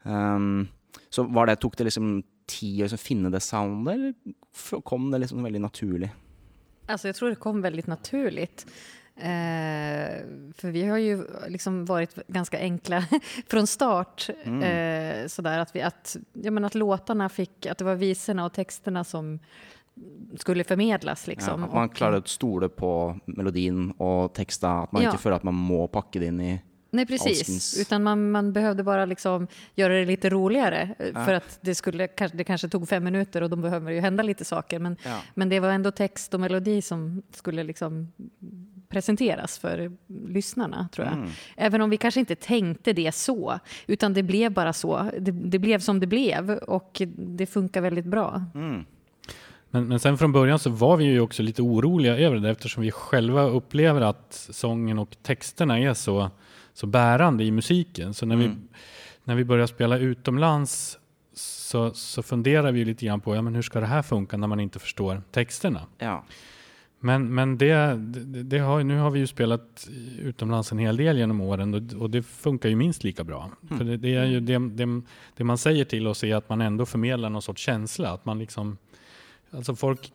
Um, 0.06 0.66
så 1.10 1.25
var 1.34 1.48
det, 1.48 1.60
tok 1.62 1.78
det 1.78 1.88
liksom 1.88 2.18
tid 2.50 2.82
å 2.82 2.86
liksom 2.86 3.02
finne 3.02 3.30
det 3.34 3.42
soundet, 3.42 3.94
eller 3.94 4.82
kom 4.86 5.10
det 5.12 5.22
liksom 5.22 5.42
veldig 5.46 5.62
naturlig? 5.62 6.10
Alltså 6.86 7.08
jag 7.08 7.16
tror 7.16 7.30
det 7.30 7.36
kom 7.42 7.62
väldigt 7.62 7.86
naturligt. 7.86 8.66
Eh, 9.18 10.23
för 10.54 10.70
vi 10.70 10.87
har 10.87 10.99
ju 10.99 11.25
liksom 11.49 11.85
varit 11.85 12.14
ganska 12.28 12.58
enkla 12.58 13.04
från 13.49 13.66
start. 13.66 14.28
Eh, 14.44 15.26
sådär 15.26 15.58
att, 15.58 15.76
vi, 15.76 15.82
att, 15.82 16.16
ja, 16.32 16.50
men 16.50 16.64
att 16.64 16.75
låtarna 16.75 17.28
fick, 17.28 17.66
att 17.66 17.78
det 17.78 17.85
var 17.85 17.94
visorna 17.94 18.44
och 18.46 18.52
texterna 18.52 19.04
som 19.04 19.38
skulle 20.38 20.64
förmedlas. 20.64 21.25
Ja, 21.26 21.30
Liksom. 21.30 21.64
at 21.64 21.73
man 21.73 21.88
Och- 21.88 21.94
klarer 21.96 22.18
å 22.18 22.23
stole 22.26 22.68
på 22.68 23.18
melodien 23.25 23.92
og 23.99 24.32
teksta, 24.35 24.70
at 24.82 24.92
man 24.92 25.02
Ja. 25.02 25.11
ikke 25.11 25.18
føler 25.23 25.37
at 25.37 25.42
man 25.44 25.54
må 25.54 25.87
pakke 25.88 26.18
det 26.20 26.26
inn 26.26 26.40
i 26.40 26.62
Nej, 26.90 27.06
precis. 27.06 27.42
Alskens- 27.49 27.80
Utan 27.80 28.02
man, 28.02 28.30
man 28.30 28.52
behövde 28.52 28.82
bara 28.82 29.04
liksom 29.04 29.46
göra 29.75 29.92
det 29.92 30.04
lite 30.04 30.30
roligare. 30.30 30.94
eh, 30.99 31.25
För 31.25 31.35
att 31.35 31.58
det, 31.61 31.75
skulle, 31.75 32.08
det 32.32 32.44
kanske 32.44 32.68
tog 32.68 32.88
fem 32.88 33.04
minuter 33.04 33.42
och 33.42 33.50
då 33.50 33.56
behöver 33.56 33.92
ju 33.92 34.00
hända 34.00 34.23
lite 34.23 34.44
saker. 34.44 34.78
Men, 34.78 34.96
Ja. 35.04 35.20
men 35.35 35.49
det 35.49 35.61
var 35.61 35.68
ändå 35.70 35.90
text 35.90 36.35
och 36.35 36.40
melodi 36.40 36.82
som 36.82 37.23
skulle 37.30 37.62
liksom 37.64 38.12
presenteras 38.97 39.59
för 39.59 39.93
lyssnarna, 40.29 40.88
tror 40.93 41.07
jag. 41.07 41.17
Mm. 41.17 41.31
Även 41.57 41.81
om 41.81 41.91
vi 41.91 41.97
kanske 41.97 42.21
inte 42.21 42.35
tänkte 42.35 42.93
det 42.93 43.15
så, 43.15 43.59
utan 43.87 44.15
det 44.15 44.23
blev 44.23 44.53
bara 44.53 44.73
så. 44.73 45.11
Det, 45.19 45.31
det 45.31 45.59
blev 45.59 45.79
som 45.79 46.00
det 46.00 46.07
blev 46.07 46.50
och 46.50 47.03
det 47.17 47.47
funkar 47.47 47.81
väldigt 47.81 48.05
bra. 48.05 48.45
Mm. 48.55 48.85
Men, 49.71 49.88
men 49.88 50.00
sen 50.00 50.19
från 50.19 50.33
början 50.33 50.59
så 50.59 50.71
var 50.71 50.97
vi 50.97 51.05
ju 51.05 51.21
också 51.21 51.43
lite 51.43 51.62
oroliga 51.62 52.19
över 52.19 52.37
det 52.37 52.50
eftersom 52.50 52.83
vi 52.83 52.91
själva 52.91 53.43
upplever 53.43 54.00
att 54.00 54.49
sången 54.50 54.99
och 54.99 55.17
texterna 55.23 55.79
är 55.79 55.95
så, 55.95 56.31
så 56.75 56.87
bärande 56.87 57.45
i 57.45 57.50
musiken. 57.50 58.15
Så 58.15 58.26
när, 58.26 58.37
vi, 58.37 58.50
när 59.25 59.35
vi 59.35 59.45
börjar 59.45 59.67
spela 59.67 59.99
utomlands 59.99 60.99
så, 61.35 61.95
så 61.95 62.23
funderar 62.23 62.73
vi 62.73 62.85
lite 62.85 63.07
grann 63.07 63.21
på 63.21 63.37
ja, 63.37 63.43
men 63.43 63.55
hur 63.55 63.62
ska 63.62 63.81
det 63.81 63.87
här 63.87 64.03
funka 64.03 64.37
när 64.37 64.47
man 64.47 64.61
inte 64.61 64.79
förstår 64.79 65.23
texterna. 65.31 65.81
Ja. 65.99 66.25
Men, 67.00 67.35
men 67.35 67.59
det, 67.59 67.97
det, 67.97 68.43
det 68.43 68.59
har, 68.59 68.85
nu 68.85 68.99
har 68.99 69.11
vi 69.11 69.19
ju 69.19 69.26
spelat 69.26 69.88
utomlands 70.19 70.73
en 70.73 70.79
hel 70.79 70.97
del 70.97 71.19
genom 71.19 71.41
åren 71.41 71.75
och, 71.75 72.03
och 72.03 72.11
det 72.11 72.23
funkar 72.23 72.69
ju 72.69 72.76
minst 72.76 73.05
lika 73.05 73.25
bra. 73.25 73.50
För 73.69 73.85
det, 73.85 73.97
det, 73.97 74.15
är 74.15 74.25
ju 74.25 74.41
det 75.37 75.45
man 75.45 75.59
säger 75.59 75.85
till 75.85 76.07
oss 76.07 76.25
är 76.25 76.35
att 76.35 76.49
man 76.49 76.61
ändå 76.61 76.87
förmedlar 76.87 77.31
någon 77.31 77.43
sorts 77.43 77.62
känsla. 77.62 78.11
Att 78.11 78.25
man 78.25 78.38
liksom, 78.38 78.79
alltså 79.50 79.75
folk 79.75 80.12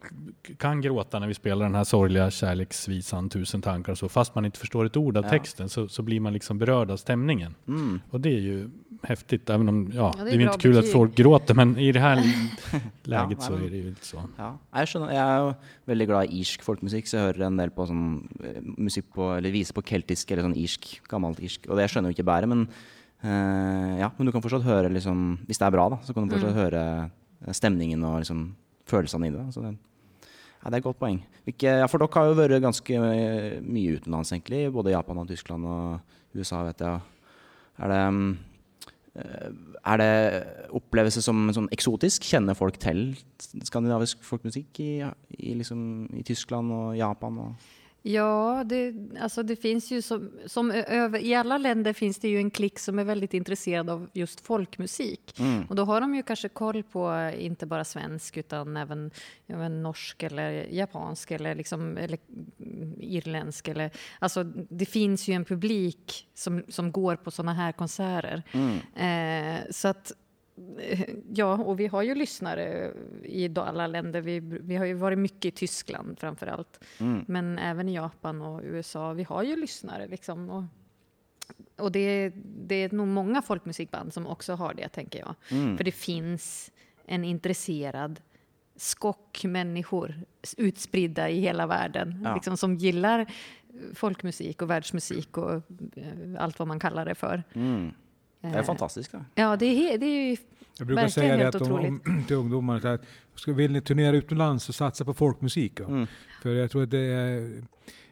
kan 0.57 0.81
gråta 0.81 1.19
när 1.19 1.27
vi 1.27 1.33
spelar 1.33 1.65
den 1.65 1.75
här 1.75 1.83
sorgliga 1.83 2.31
kärleksvisan 2.31 3.29
Tusen 3.29 3.61
tankar 3.61 3.91
och 3.91 3.97
så. 3.97 4.09
Fast 4.09 4.35
man 4.35 4.45
inte 4.45 4.59
förstår 4.59 4.85
ett 4.85 4.97
ord 4.97 5.17
av 5.17 5.23
Ja. 5.23 5.29
texten 5.29 5.69
så, 5.69 5.87
så 5.87 6.01
blir 6.01 6.19
man 6.19 6.33
liksom 6.33 6.57
berörd 6.57 6.91
av 6.91 6.97
stämningen. 6.97 7.55
Mm. 7.67 8.01
Och 8.09 8.21
det 8.21 8.29
är 8.29 8.39
ju 8.39 8.69
häftigt. 9.03 9.49
Även 9.49 9.69
om, 9.69 9.91
ja, 9.93 10.13
Ja, 10.17 10.23
det 10.23 10.29
det 10.29 10.29
är 10.31 10.33
är 10.35 10.39
ju 10.39 10.45
bra 10.45 10.53
inte 10.53 10.61
kul 10.63 10.77
att 10.77 10.83
betyg. 10.83 10.93
folk 10.93 11.15
gråter 11.15 11.53
men 11.55 11.77
i 11.77 11.91
det 11.91 11.99
här 11.99 12.15
läget 13.03 13.37
Ja, 13.41 13.45
så 13.47 13.53
är 13.53 13.69
det 13.69 13.77
ju 13.77 13.87
inte 13.87 14.05
så. 14.05 14.23
Ja, 14.37 14.57
jeg 14.75 14.87
skjønner. 14.87 15.11
Jeg 15.11 15.27
er 15.27 15.39
jo 15.39 15.53
veldig 15.85 16.07
glad 16.07 16.29
i 16.29 16.39
irsk 16.41 16.63
folkemusikk, 16.63 17.07
så 17.07 17.17
jeg 17.17 17.25
hører 17.27 17.45
en 17.47 17.57
del 17.57 17.69
på 17.69 17.85
sånn 17.89 18.05
eh, 18.43 18.61
musikk 18.77 19.09
på, 19.13 19.31
eller 19.37 19.51
viser 19.51 19.73
på 19.73 19.83
keltisk 19.83 20.31
eller 20.31 20.43
sånn 20.47 20.55
irsk, 20.57 21.01
gammelt 21.09 21.39
irsk. 21.39 21.65
Og 21.69 21.77
det 21.77 21.89
skjønner 21.91 22.11
jo 22.11 22.17
ikke 22.17 22.27
bæret, 22.29 22.49
men 22.49 22.67
eh, 23.23 23.99
ja, 24.01 24.11
men 24.17 24.25
du 24.27 24.31
kan 24.31 24.41
fortsatt 24.41 24.63
høre 24.65 24.89
liksom 24.93 25.39
Hvis 25.47 25.57
det 25.61 25.65
er 25.67 25.71
bra, 25.75 25.89
da, 25.89 25.97
så 26.05 26.13
kan 26.13 26.27
du 26.27 26.35
fortsatt 26.35 26.55
høre 26.57 26.83
eh, 27.47 27.51
stemningen 27.53 28.03
og 28.03 28.19
liksom 28.21 28.55
følelsene 28.87 29.27
i 29.27 29.31
det. 29.31 29.47
Så 29.53 29.61
det, 29.65 29.75
ja, 30.61 30.69
det 30.69 30.73
er 30.75 30.81
et 30.81 30.83
godt 30.85 30.99
poeng. 30.99 31.19
Hvilke, 31.45 31.77
ja, 31.81 31.87
for 31.89 31.97
dere 31.97 32.13
har 32.19 32.27
jo 32.29 32.37
vært 32.37 32.61
ganske 32.61 32.93
eh, 32.93 33.59
mye 33.65 33.97
utenlands, 33.97 34.31
egentlig. 34.31 34.67
Både 34.73 34.91
Japan 34.93 35.17
og 35.23 35.27
Tyskland 35.27 35.65
og 35.65 35.99
USA, 36.37 36.61
vet 36.67 36.79
jeg. 36.85 36.99
Er 37.81 37.87
det 37.89 38.01
eh, 39.15 39.51
er 39.81 40.01
det 40.01 40.13
opplevelse 40.77 41.23
som 41.25 41.49
sånn 41.53 41.69
eksotisk? 41.73 42.23
Kjenner 42.23 42.57
folk 42.57 42.79
til 42.81 43.11
skandinavisk 43.63 44.23
folkmusikk 44.23 44.81
i, 44.83 44.91
i, 45.37 45.53
liksom, 45.59 46.09
i 46.17 46.23
Tyskland 46.27 46.71
och 46.71 46.97
Japan? 46.97 47.37
Och, 47.37 47.69
Ja, 48.03 48.63
det, 48.65 48.93
alltså 49.19 49.43
det 49.43 49.55
finns 49.55 49.91
ju 49.91 50.01
som, 50.01 50.31
som 50.45 50.71
över, 50.71 51.19
i 51.19 51.35
alla 51.35 51.57
länder 51.57 51.93
finns 51.93 52.19
det 52.19 52.27
ju 52.29 52.37
en 52.37 52.51
klick 52.51 52.79
som 52.79 52.99
är 52.99 53.03
väldigt 53.03 53.33
intresserad 53.33 53.89
av 53.89 54.09
just 54.13 54.41
folkmusik. 54.41 55.39
Mm. 55.39 55.63
Och 55.69 55.75
då 55.75 55.85
har 55.85 56.01
de 56.01 56.15
ju 56.15 56.23
kanske 56.23 56.49
koll 56.49 56.83
på 56.83 57.31
inte 57.37 57.65
bara 57.65 57.83
svensk 57.83 58.37
utan 58.37 58.77
även 58.77 59.11
vet, 59.47 59.71
norsk 59.71 60.23
eller 60.23 60.51
japansk 60.51 61.31
eller, 61.31 61.55
liksom, 61.55 61.97
eller 61.97 62.17
irländsk. 62.99 63.67
Eller, 63.67 63.91
alltså 64.19 64.43
det 64.53 64.85
finns 64.85 65.27
ju 65.27 65.33
en 65.33 65.45
publik 65.45 66.29
som, 66.33 66.63
som 66.67 66.91
går 66.91 67.15
på 67.15 67.31
såna 67.31 67.53
här 67.53 67.71
konserter. 67.71 68.43
Mm. 68.51 68.77
Eh, 68.95 69.71
så 69.71 69.87
att 69.87 70.11
eh, 70.79 71.09
Ja, 71.33 71.53
och 71.53 71.79
vi 71.79 71.87
har 71.87 72.01
ju 72.01 72.15
lyssnare 72.15 72.93
i 73.23 73.51
alla 73.55 73.87
länder. 73.87 74.21
Vi, 74.21 74.39
vi 74.39 74.75
har 74.75 74.85
ju 74.85 74.93
varit 74.93 75.19
mycket 75.19 75.45
i 75.45 75.51
Tyskland 75.51 76.19
framför 76.19 76.47
allt. 76.47 76.83
Mm. 76.99 77.25
Men 77.27 77.59
även 77.59 77.89
i 77.89 77.95
Japan 77.95 78.41
och 78.41 78.61
USA. 78.63 79.13
Vi 79.13 79.23
har 79.23 79.43
ju 79.43 79.55
lyssnare 79.55 80.07
liksom. 80.07 80.49
Och, 80.49 80.63
och 81.77 81.91
det, 81.91 82.31
det 82.43 82.75
är 82.75 82.91
nog 82.91 83.07
många 83.07 83.41
folkmusikband 83.41 84.13
som 84.13 84.27
också 84.27 84.53
har 84.53 84.73
det, 84.73 84.89
tänker 84.89 85.19
jag. 85.19 85.35
Mm. 85.51 85.77
För 85.77 85.83
det 85.83 85.91
finns 85.91 86.71
en 87.05 87.23
intresserad 87.23 88.19
skock 88.81 89.43
människor 89.43 90.15
utspridda 90.57 91.29
i 91.29 91.39
hela 91.39 91.67
världen. 91.67 92.21
Ja. 92.23 92.35
Liksom, 92.35 92.57
som 92.57 92.75
gillar 92.75 93.19
eh, 93.19 93.25
folkmusik 93.93 94.61
och 94.61 94.69
världsmusik 94.69 95.37
och 95.37 95.53
eh, 95.53 95.61
allt 96.39 96.59
vad 96.59 96.67
man 96.67 96.79
kallar 96.79 97.05
det 97.05 97.15
för. 97.15 97.43
Mm. 97.53 97.91
Det 98.41 98.47
är 98.47 98.57
Eh, 98.57 98.63
fantastiskt. 98.63 99.13
Ja, 99.35 99.55
det 99.55 99.65
är, 99.65 99.97
det 99.97 100.05
är 100.05 100.29
ju 100.29 100.37
Jag 100.77 100.87
brukar 100.87 101.03
Verkligen 101.03 101.29
säga 101.29 101.37
det 101.37 101.47
att 101.47 101.61
om, 101.61 102.01
om, 102.05 102.23
till 102.27 102.35
ungdomar 102.35 102.79
så 102.79 102.87
att 102.87 103.01
ska, 103.35 103.53
vill 103.53 103.71
ni 103.71 103.81
turnera 103.81 104.15
utomlands 104.15 104.65
så 104.65 104.73
satsa 104.73 105.05
på 105.05 105.13
folkmusik. 105.13 105.79
Mm. 105.79 106.07
För 106.41 106.49
jag 106.49 106.71
tror 106.71 106.83
att 106.83 106.91
det 106.91 106.99
är 106.99 107.63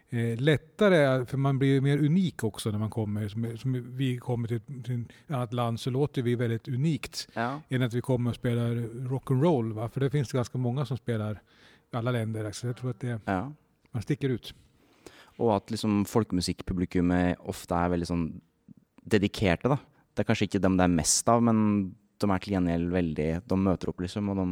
eh, 0.09 0.37
lättare, 0.41 1.25
för 1.25 1.37
man 1.37 1.59
blir 1.59 1.81
mer 1.81 1.97
unik 1.97 2.43
också 2.43 2.71
när 2.71 2.79
man 2.79 2.89
kommer. 2.89 3.27
Som, 3.27 3.57
som 3.57 3.97
vi 3.97 4.17
kommer 4.17 4.47
till, 4.47 4.61
till 4.83 5.01
ett 5.27 5.31
annat 5.35 5.53
land 5.53 5.79
så 5.79 5.89
låter 5.89 6.21
vi 6.21 6.35
väldigt 6.35 6.67
unikt. 6.67 7.27
Ja. 7.33 7.61
Än 7.69 7.81
att 7.83 7.93
vi 7.93 8.01
kommer 8.01 8.29
och 8.29 8.35
spelar 8.35 8.75
rock'n'roll. 9.09 9.73
Va? 9.73 9.89
För 9.89 9.99
det 9.99 10.09
finns 10.09 10.29
det 10.29 10.37
ganska 10.37 10.57
många 10.57 10.85
som 10.85 10.97
spelar 10.97 11.41
i 11.93 11.95
alla 11.95 12.11
länder. 12.11 12.51
Så 12.51 12.67
jag 12.67 12.77
tror 12.77 12.89
att 12.89 12.99
det, 12.99 13.19
Ja. 13.25 13.53
man 13.91 14.01
sticker 14.01 14.29
ut. 14.29 14.53
Og 15.39 15.55
at 15.55 15.71
liksom 15.71 16.05
folkemusikkpublikummet 16.05 17.37
ofte 17.47 17.75
er 17.75 17.89
veldig 17.93 18.07
sånn 18.09 18.25
dedikerte, 19.07 19.69
da. 19.71 19.77
Det 20.13 20.23
er 20.25 20.27
kanskje 20.27 20.49
ikke 20.49 20.59
dem 20.61 20.75
det 20.75 20.83
er 20.83 20.91
mest 20.97 21.29
av, 21.31 21.39
men 21.43 21.95
de 22.19 22.27
er 22.29 22.41
til 22.43 22.53
gjengjeld 22.57 22.91
veldig 22.91 23.27
De 23.47 23.55
møter 23.57 23.89
opp, 23.93 24.01
liksom, 24.03 24.27
og 24.29 24.35
de 24.41 24.47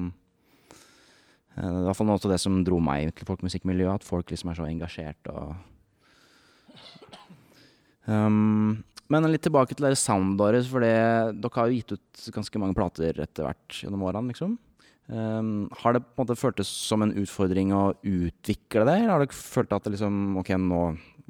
Eh, 1.57 1.63
det 1.65 1.71
er 1.73 1.81
i 1.81 1.87
hvert 1.89 1.99
fall 1.99 2.09
noe 2.09 2.19
av 2.21 2.33
det 2.33 2.41
som 2.41 2.59
dro 2.65 2.81
meg 2.83 3.15
til 3.17 3.29
folkemusikkmiljøet, 3.29 4.01
at 4.01 4.07
folk 4.07 4.29
liksom 4.33 4.51
er 4.51 4.59
så 4.59 4.67
engasjert 4.67 5.31
og 5.33 5.55
um, 8.05 8.77
Men 9.09 9.29
litt 9.31 9.45
tilbake 9.47 9.73
til 9.73 9.87
dere 9.87 9.97
soundåret, 9.97 10.67
for 10.69 10.83
dere 10.83 11.51
har 11.57 11.67
jo 11.69 11.77
gitt 11.79 11.95
ut 11.95 12.29
ganske 12.35 12.61
mange 12.61 12.77
plater 12.77 13.21
etter 13.23 13.47
hvert 13.47 13.81
gjennom 13.81 14.03
årene, 14.05 14.33
liksom. 14.33 14.57
Um, 15.07 15.69
har 15.79 15.95
det 15.95 16.01
på 16.03 16.19
en 16.19 16.25
måte 16.25 16.35
føltes 16.35 16.67
som 16.67 17.05
en 17.05 17.13
utfordring 17.15 17.71
å 17.71 17.93
utvikle 18.03 18.83
det, 18.83 18.97
eller 18.99 19.13
har 19.13 19.23
dere 19.23 19.37
følt 19.37 19.71
at 19.71 19.85
det 19.87 19.93
liksom 19.95 20.35
Ok, 20.41 20.51
nå, 20.59 20.81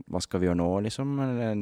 hva 0.09 0.21
skal 0.23 0.41
vi 0.41 0.49
gjøre 0.49 0.57
nå, 0.57 0.71
liksom? 0.87 1.11
Eller, 1.21 1.61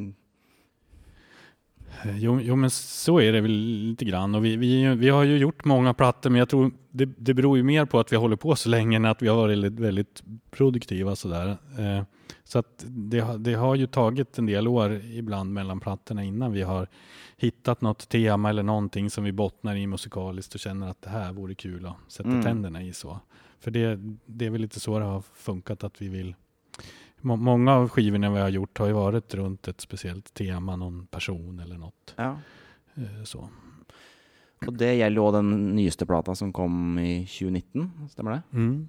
Jo, 2.18 2.40
jo, 2.42 2.56
men 2.56 2.70
så 2.70 3.20
är 3.20 3.32
det 3.34 3.42
väl 3.42 3.52
lite 3.52 4.06
grann. 4.06 4.36
Och 4.36 4.46
vi, 4.46 4.56
vi, 4.58 4.96
vi 4.96 5.10
har 5.10 5.24
ju 5.24 5.38
gjort 5.38 5.66
många 5.66 5.94
plattor, 5.94 6.30
men 6.30 6.40
jag 6.40 6.50
tror 6.50 6.72
det, 6.92 7.06
det 7.06 7.34
beror 7.34 7.58
ju 7.58 7.64
mer 7.64 7.86
på 7.86 8.00
att 8.00 8.12
vi 8.12 8.16
hållit 8.16 8.40
på 8.40 8.56
så 8.56 8.70
länge 8.70 8.96
än 8.96 9.06
att 9.06 9.22
vi 9.22 9.28
har 9.28 9.36
varit 9.36 9.52
väldigt, 9.52 9.80
väldigt 9.80 10.24
produktiva. 10.52 11.16
Sådär. 11.16 11.58
Eh, 11.80 12.04
så 12.44 12.60
att 12.60 12.86
det, 12.88 13.38
det 13.38 13.54
har 13.54 13.76
ju 13.76 13.88
tagit 13.88 14.38
en 14.38 14.46
del 14.46 14.68
år 14.68 15.02
ibland 15.06 15.54
mellan 15.54 15.80
plattorna 15.80 16.24
innan 16.24 16.52
vi 16.52 16.62
har 16.62 16.88
hittat 17.38 17.82
något 17.82 18.10
tema 18.10 18.50
eller 18.50 18.64
någonting 18.64 19.10
som 19.10 19.24
vi 19.24 19.32
bottnar 19.32 19.76
i 19.76 19.88
musikaliskt 19.88 20.54
och 20.54 20.60
känner 20.60 20.90
att 20.90 21.02
det 21.02 21.10
här 21.10 21.34
vore 21.34 21.56
kul 21.56 21.86
att 21.86 21.96
sätta 22.12 22.30
Mm. 22.30 22.44
tänderna 22.44 22.84
i. 22.84 22.94
så. 22.94 23.20
För 23.60 23.72
det, 23.72 24.00
det 24.26 24.46
är 24.46 24.50
väl 24.50 24.62
lite 24.62 24.80
så 24.80 25.00
det 25.00 25.06
har 25.06 25.24
funkat 25.36 25.84
att 25.84 26.02
vi 26.02 26.08
vill 26.10 26.36
Många 27.26 27.74
av 27.74 27.90
skivorna 27.90 28.30
vi 28.32 28.40
har 28.40 28.50
gjort 28.50 28.78
har 28.78 28.88
ju 28.88 28.94
varit 28.94 29.34
runt 29.34 29.68
ett 29.68 29.82
speciellt 29.82 30.34
tema, 30.34 30.76
någon 30.76 31.08
person 31.08 31.60
eller 31.60 31.78
något. 31.78 32.14
ja. 32.16 32.38
Eh, 32.96 33.24
Så. 33.24 33.50
Og 34.68 34.74
det 34.74 34.86
jo 35.20 35.26
også 35.26 35.42
den 35.42 35.76
nyeste 35.76 36.06
plata 36.06 36.36
som 36.36 36.54
kom 36.54 37.00
i 37.00 37.26
2019, 37.28 37.92
stemmer 38.10 38.32
det? 38.32 38.42
Mm. 38.54 38.88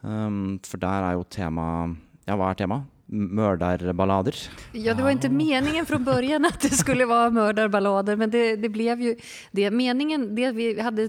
Um, 0.00 0.58
for 0.62 0.78
der 0.78 1.02
er 1.08 1.16
jo 1.16 1.24
tema 1.24 1.96
Ja, 2.26 2.36
hva 2.36 2.50
er 2.50 2.58
temaet? 2.58 2.84
Mördarballader. 3.06 4.34
Ja, 4.74 4.94
det 4.94 5.02
var 5.02 5.10
inte 5.10 5.28
meningen 5.28 5.86
från 5.86 6.04
början 6.04 6.44
att 6.44 6.60
det 6.60 6.70
skulle 6.74 7.06
vara 7.06 7.30
mördarballader, 7.30 8.16
men 8.16 8.30
det, 8.30 8.56
det 8.56 8.68
blev 8.68 9.00
ju 9.00 9.16
det. 9.50 9.70
Meningen, 9.70 10.34
det 10.34 10.50
vi 10.52 10.80
hade 10.80 11.08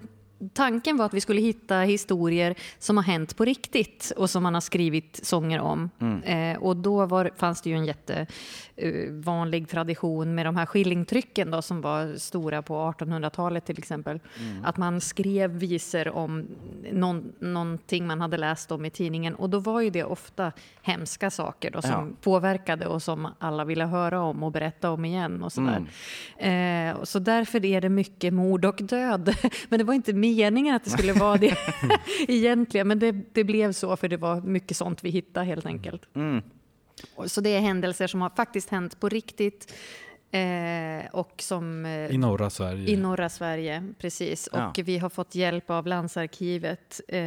Tanken 0.53 0.97
var 0.97 1.05
att 1.05 1.13
vi 1.13 1.21
skulle 1.21 1.41
hitta 1.41 1.79
historier 1.79 2.55
som 2.79 2.97
har 2.97 3.03
hänt 3.03 3.37
på 3.37 3.45
riktigt 3.45 4.11
och 4.17 4.29
som 4.29 4.43
man 4.43 4.53
har 4.53 4.61
skrivit 4.61 5.19
sånger 5.23 5.59
om. 5.59 5.89
Eh, 6.25 6.57
och 6.57 6.77
då 6.77 7.05
var, 7.05 7.31
fanns 7.35 7.61
det 7.61 7.69
ju 7.69 7.75
en 7.75 7.85
jättevanlig 7.85 9.69
tradition 9.69 10.35
med 10.35 10.45
de 10.45 10.55
här 10.55 10.65
skillingtrycken 10.65 11.51
då, 11.51 11.61
som 11.61 11.81
var 11.81 12.15
stora 12.17 12.61
på 12.61 12.75
1800-talet 12.91 13.65
till 13.65 13.77
exempel. 13.77 14.19
Att 14.63 14.77
man 14.77 15.01
skrev 15.01 15.51
visor 15.51 16.07
om 16.07 16.47
någon, 16.91 17.31
någonting 17.39 18.07
man 18.07 18.21
hade 18.21 18.37
läst 18.37 18.71
om 18.71 18.85
i 18.85 18.89
tidningen. 18.89 19.35
Och 19.35 19.49
då 19.49 19.59
var 19.59 19.81
ju 19.81 19.89
det 19.89 20.03
ofta 20.03 20.51
hemska 20.81 21.29
saker 21.31 21.71
då, 21.71 21.81
som 21.81 21.91
Ja. 21.91 22.07
påverkade 22.21 22.87
och 22.87 23.03
som 23.03 23.27
alla 23.39 23.65
ville 23.65 23.85
höra 23.85 24.21
om 24.21 24.43
och 24.43 24.51
berätta 24.51 24.91
om 24.91 25.05
igen 25.05 25.43
och 25.43 25.51
sådär. 25.53 25.85
Eh, 26.37 26.95
och 26.97 27.07
så 27.07 27.19
därför 27.19 27.65
är 27.65 27.81
det 27.81 27.89
mycket 27.89 28.33
mord 28.33 28.65
och 28.65 28.75
död. 28.83 29.35
Men 29.69 29.79
det 29.79 29.83
var 29.83 29.93
inte 29.93 30.13
meningen 30.35 30.75
att 30.75 30.83
det 30.83 30.89
skulle 30.89 31.13
vara 31.13 31.37
det 31.37 31.57
egentligen. 32.27 32.87
Men 32.87 32.99
det, 32.99 33.11
det 33.11 33.43
blev 33.43 33.71
så 33.71 33.97
för 33.97 34.07
det 34.07 34.17
var 34.17 34.41
mycket 34.41 34.77
sånt 34.77 35.03
vi 35.03 35.09
hittade 35.09 35.45
helt 35.45 35.65
enkelt. 35.65 36.15
Mm. 36.15 36.41
Så 37.25 37.41
det 37.41 37.49
är 37.49 37.59
händelser 37.59 38.07
som 38.07 38.21
har 38.21 38.29
faktiskt 38.29 38.69
hänt 38.69 38.99
på 38.99 39.09
riktigt. 39.09 39.73
Eh, 40.37 41.05
och 41.11 41.33
som 41.37 41.85
eh, 41.85 41.91
I 41.91 42.17
norra 42.17 42.49
Sverige. 42.49 42.89
i 42.89 42.97
norra 42.97 43.29
Sverige, 43.29 43.83
precis. 43.99 44.47
Och 44.47 44.59
Ja. 44.59 44.73
vi 44.85 44.97
har 44.97 45.09
fått 45.09 45.35
hjälp 45.35 45.69
av 45.69 45.87
Landsarkivet 45.87 47.01
eh, 47.07 47.21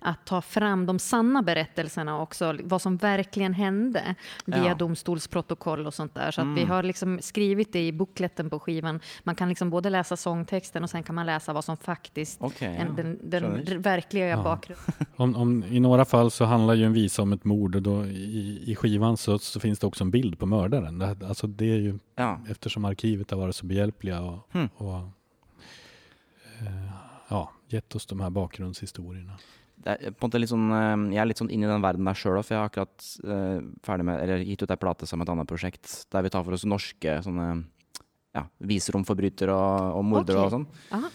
att 0.00 0.26
ta 0.26 0.42
fram 0.42 0.86
de 0.86 0.98
sanna 0.98 1.42
berättelserna 1.42 2.20
också, 2.22 2.54
vad 2.64 2.82
som 2.82 2.96
verkligen 2.96 3.54
hände 3.54 4.14
via 4.44 4.66
Ja. 4.66 4.74
domstolsprotokoll 4.74 5.86
och 5.86 5.94
sånt 5.94 6.14
där. 6.14 6.30
Så 6.30 6.40
att 6.40 6.56
vi 6.58 6.64
har 6.64 6.82
liksom 6.82 7.18
skrivit 7.22 7.72
det 7.72 7.86
i 7.86 7.92
bukletten 7.92 8.50
på 8.50 8.58
skivan. 8.60 9.00
Man 9.22 9.34
kan 9.34 9.48
liksom 9.48 9.70
både 9.70 9.90
läsa 9.90 10.16
sångtexten 10.16 10.82
och 10.82 10.90
sen 10.90 11.02
kan 11.02 11.14
man 11.14 11.26
läsa 11.26 11.52
vad 11.52 11.64
som 11.64 11.76
faktiskt 11.76 12.40
en, 12.40 12.50
ja. 12.60 12.84
den, 12.96 13.18
den 13.22 13.44
r- 13.44 13.78
verkliga 13.78 14.28
Ja. 14.28 14.42
bakgrunden. 14.42 14.84
Om, 15.16 15.36
om, 15.36 15.64
I 15.70 15.80
några 15.80 16.04
fall 16.04 16.30
så 16.30 16.44
handlar 16.44 16.74
ju 16.74 16.84
en 16.84 16.92
visa 16.92 17.22
om 17.22 17.32
ett 17.32 17.44
mord 17.44 17.76
och 17.76 17.82
då 17.82 18.04
i, 18.06 18.62
i 18.66 18.74
skivan 18.76 19.16
så, 19.16 19.38
så 19.38 19.60
finns 19.60 19.78
det 19.78 19.86
också 19.86 20.04
en 20.04 20.10
bild 20.10 20.38
på 20.38 20.46
mördaren. 20.46 20.98
Det, 20.98 21.16
alltså 21.28 21.46
det 21.46 21.64
är 21.72 21.78
ju 21.78 21.98
Ja. 22.16 22.37
Eftersom 22.48 22.84
arkivet 22.84 23.30
har 23.30 23.38
varit 23.38 23.56
så 23.56 23.66
behjälpliga 23.66 24.20
och, 24.20 24.38
Hmm. 24.52 24.68
och 24.76 24.96
eh, 26.60 26.90
ja, 27.28 27.50
gett 27.68 27.94
oss 27.96 28.06
de 28.06 28.20
här 28.20 28.30
bakgrundshistorierna. 28.30 29.38
Det 29.78 29.92
er 29.94 30.10
på 30.10 30.26
en 30.26 30.30
måte 30.30 30.40
litt 30.42 30.50
sånn, 30.50 30.70
eh, 30.74 31.14
jeg 31.14 31.22
er 31.22 31.28
litt 31.30 31.38
sånn 31.38 31.50
inne 31.54 31.68
i 31.68 31.70
den 31.70 31.82
verden 31.84 32.04
der 32.08 32.14
sjøl, 32.18 32.42
for 32.42 32.54
jeg 32.54 32.58
har 32.62 32.68
akkurat 32.68 33.04
eh, 33.24 33.60
ferdig 33.86 34.04
med, 34.08 34.22
eller 34.24 34.42
gitt 34.42 34.62
ut 34.62 34.70
ei 34.74 34.76
plate 34.80 35.06
sammen 35.06 35.22
med 35.22 35.28
et 35.28 35.34
annet 35.36 35.48
prosjekt 35.52 36.06
der 36.10 36.22
vi 36.26 36.30
tar 36.34 36.42
for 36.44 36.52
oss 36.56 36.64
norske 36.66 37.14
sånne 37.22 37.64
ja, 38.34 38.42
viser 38.60 38.96
om 38.98 39.04
forbrytere 39.06 39.54
og, 39.54 39.96
og 40.00 40.04
mordere 40.04 40.38
Ok. 40.42 40.44
og 40.46 40.50
sånn. 40.56 40.66
Aha. 40.98 41.10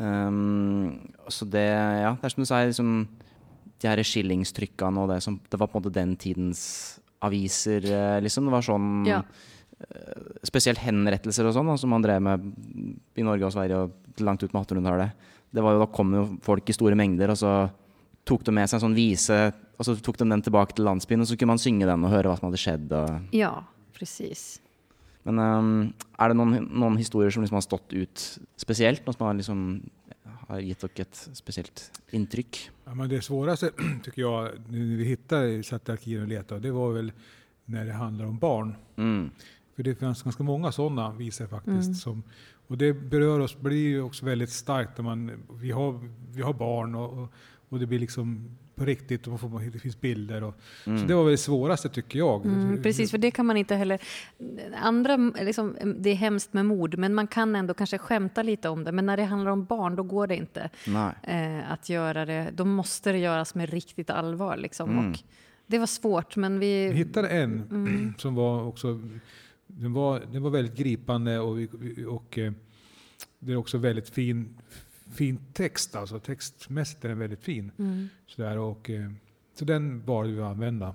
Um, 0.00 1.12
så 1.28 1.44
det, 1.44 1.66
ja, 1.68 2.14
det 2.16 2.24
er 2.24 2.32
som 2.32 2.40
du 2.42 2.48
sier, 2.48 2.70
liksom, 2.70 2.92
de 3.80 3.88
her 3.90 4.00
skillingstrykkene 4.04 5.02
og 5.02 5.10
det 5.12 5.18
som 5.24 5.36
Det 5.50 5.58
var 5.60 5.68
på 5.68 5.76
en 5.76 5.82
måte 5.82 5.92
den 5.92 6.16
tidens 6.16 6.62
aviser, 7.20 7.84
eh, 7.84 8.20
liksom. 8.24 8.48
Det 8.48 8.54
var 8.54 8.64
sånn 8.64 9.04
Ja. 9.06 9.22
Eh, 9.80 10.22
Spesielt 10.46 10.78
henrettelser 10.82 11.46
og 11.48 11.54
sånn, 11.56 11.68
da, 11.72 11.76
som 11.80 11.90
man 11.92 12.02
drev 12.04 12.22
med 12.24 12.46
i 13.16 13.24
Norge 13.26 13.46
og 13.48 13.52
Sverige 13.54 13.82
og 13.84 14.22
langt 14.24 14.42
ut 14.44 14.52
med 14.52 14.62
1800-tallet. 14.66 15.26
Det 15.50 15.62
var 15.64 15.74
jo, 15.76 15.82
Da 15.84 15.90
kom 15.92 16.14
jo 16.14 16.24
folk 16.46 16.68
i 16.70 16.76
store 16.76 16.96
mengder, 16.98 17.32
og 17.34 17.38
så 17.40 17.52
tok 18.28 18.44
de 18.46 18.52
med 18.54 18.68
seg 18.70 18.78
en 18.78 18.84
sånn 18.88 18.94
vise, 18.96 19.38
og 19.80 19.86
så 19.86 19.94
tok 19.96 20.18
de 20.20 20.28
den 20.28 20.42
tilbake 20.44 20.76
til 20.76 20.84
landsbyen, 20.86 21.22
og 21.24 21.28
så 21.30 21.36
kunne 21.40 21.54
man 21.54 21.62
synge 21.62 21.86
den 21.88 22.04
og 22.04 22.12
høre 22.12 22.28
hva 22.30 22.36
som 22.38 22.50
hadde 22.50 22.60
skjedd. 22.60 22.92
Og, 22.94 23.30
Ja, 23.34 23.54
precis. 23.96 24.60
men 25.24 25.38
um, 25.40 25.70
er 26.20 26.28
det 26.32 26.36
noen, 26.36 26.68
noen 26.70 26.98
historier 27.00 27.32
som 27.34 27.42
liksom 27.42 27.58
har 27.58 27.64
stått 27.66 27.92
ut 27.96 28.26
spesielt? 28.60 29.02
Noe 29.06 29.16
som 29.16 29.26
har, 29.26 29.34
liksom, 29.40 29.64
har 30.48 30.60
gitt 30.64 30.84
dere 30.84 31.06
et 31.08 31.22
spesielt 31.36 31.82
inntrykk? 32.16 32.60
Ja, 32.86 32.94
men 32.94 33.08
det 33.10 33.22
svåraste 33.24 33.72
tycker 34.04 34.22
jag, 34.22 34.50
när 34.68 34.96
vi 34.96 35.04
hittade, 35.04 35.62
satt 35.62 35.88
i 35.88 35.92
arkiven 35.92 36.22
och 36.22 36.28
letade, 36.28 36.60
det 36.60 36.70
var 36.72 36.92
väl 36.92 37.12
när 37.64 37.86
det 37.86 37.92
handlar 37.92 38.26
om 38.26 38.38
barn. 38.38 38.74
Mm. 38.96 39.30
För 39.80 39.84
det 39.84 39.94
finns 39.94 40.22
ganska 40.22 40.42
många 40.42 40.72
sådana 40.72 41.12
visor 41.12 41.46
faktiskt. 41.46 41.96
Som, 41.96 42.22
och 42.66 42.78
det 42.78 42.92
berör 42.92 43.40
oss, 43.40 43.60
blir 43.60 43.76
ju 43.88 44.02
också 44.02 44.24
väldigt 44.24 44.50
starkt 44.50 44.98
när 44.98 45.04
man, 45.04 45.32
vi 45.60 45.70
har, 45.70 46.00
vi 46.32 46.42
har 46.42 46.52
barn 46.52 46.94
och, 46.94 47.28
och, 47.68 47.78
det 47.78 47.86
blir 47.86 47.98
liksom 47.98 48.56
på 48.74 48.84
riktigt 48.84 49.26
och 49.26 49.30
man 49.30 49.38
får, 49.38 49.70
det 49.72 49.78
finns 49.78 50.00
bilder. 50.00 50.42
Och, 50.42 50.54
Så 50.84 50.90
det 50.90 51.14
var 51.14 51.24
väl 51.24 51.30
det 51.30 51.38
svåraste 51.38 51.88
tycker 51.88 52.18
jag. 52.18 52.46
Mm, 52.46 52.82
precis, 52.82 53.10
för 53.10 53.18
det 53.18 53.30
kan 53.30 53.46
man 53.46 53.56
inte 53.56 53.74
heller... 53.74 54.00
Andra, 54.82 55.16
liksom, 55.16 55.76
det 55.98 56.10
är 56.10 56.14
hemskt 56.14 56.52
med 56.52 56.66
mord, 56.66 56.98
men 56.98 57.14
man 57.14 57.26
kan 57.26 57.56
ändå 57.56 57.74
kanske 57.74 57.98
skämta 57.98 58.42
lite 58.42 58.68
om 58.68 58.84
det. 58.84 58.92
Men 58.92 59.06
när 59.06 59.16
det 59.16 59.24
handlar 59.24 59.50
om 59.50 59.64
barn, 59.64 59.96
då 59.96 60.02
går 60.02 60.26
det 60.26 60.36
inte 60.36 60.70
eh, 61.22 61.72
att 61.72 61.88
göra 61.88 62.26
det. 62.26 62.50
Då 62.54 62.64
måste 62.64 63.12
det 63.12 63.18
göras 63.18 63.54
med 63.54 63.70
riktigt 63.70 64.10
allvar. 64.10 64.56
Liksom. 64.56 64.90
Mm. 64.90 65.10
Och 65.10 65.18
det 65.66 65.78
var 65.78 65.86
svårt, 65.86 66.36
men 66.36 66.58
vi... 66.58 66.88
Vi 66.88 66.94
hittade 66.94 67.28
en 67.28 67.62
Mm. 67.70 68.14
som 68.18 68.34
var 68.34 68.64
också, 68.64 69.00
den 69.76 69.92
var, 69.92 70.20
den 70.32 70.42
var 70.42 70.50
väldigt 70.50 70.76
gripande 70.76 71.38
och, 71.38 71.58
och 72.08 72.38
eh, 72.38 72.52
det 73.38 73.52
är 73.52 73.56
också 73.56 73.78
väldigt 73.78 74.08
fin, 74.08 74.48
fin 75.12 75.38
text, 75.52 75.96
alltså 75.96 76.18
textmässigt 76.18 77.04
är 77.04 77.08
den 77.08 77.18
väldigt 77.18 77.42
fin. 77.42 77.70
Mm. 77.78 78.08
Sådär, 78.26 78.58
och, 78.58 78.90
eh, 78.90 79.10
så 79.54 79.64
den 79.64 80.02
valde 80.04 80.32
vi 80.32 80.40
att 80.40 80.50
använda. 80.50 80.94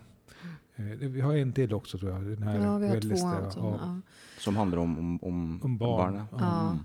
Eh, 0.76 0.86
vi 0.86 1.22
har 1.22 1.36
en 1.36 1.54
till 1.54 1.74
också 1.74 1.98
tror 1.98 2.12
jag. 2.12 2.22
Den 2.24 2.44
här 2.44 2.56
Ja, 2.56 2.78
vi 2.78 2.88
har 2.88 2.94
väldigt 2.94 3.12
två 3.12 3.18
sådana. 3.52 3.80
ja. 3.82 4.02
Som 4.40 4.56
handler 4.56 4.78
om, 4.78 4.98
om, 5.00 5.20
om, 5.22 5.60
Om 5.64 5.78
barn. 5.78 6.14
barnet. 6.14 6.28
Ja. 6.32 6.70
Mm. 6.72 6.84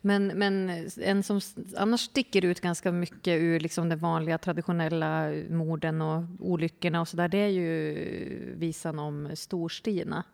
Men, 0.00 0.26
men 0.26 0.70
en 1.00 1.22
som 1.22 1.40
annars 1.76 2.00
sticker 2.00 2.44
ut 2.44 2.60
ganska 2.60 2.92
mycket 2.92 3.40
ur 3.40 3.60
liksom 3.60 3.88
de 3.88 3.96
vanliga 3.96 4.38
traditionella 4.38 5.32
morden 5.50 6.02
och 6.02 6.22
olyckorna 6.38 7.00
och 7.00 7.08
så 7.08 7.16
där, 7.16 7.28
det 7.28 7.38
är 7.38 7.48
ju 7.48 8.54
visan 8.56 8.98
om 8.98 9.30
Storstina. 9.34 10.24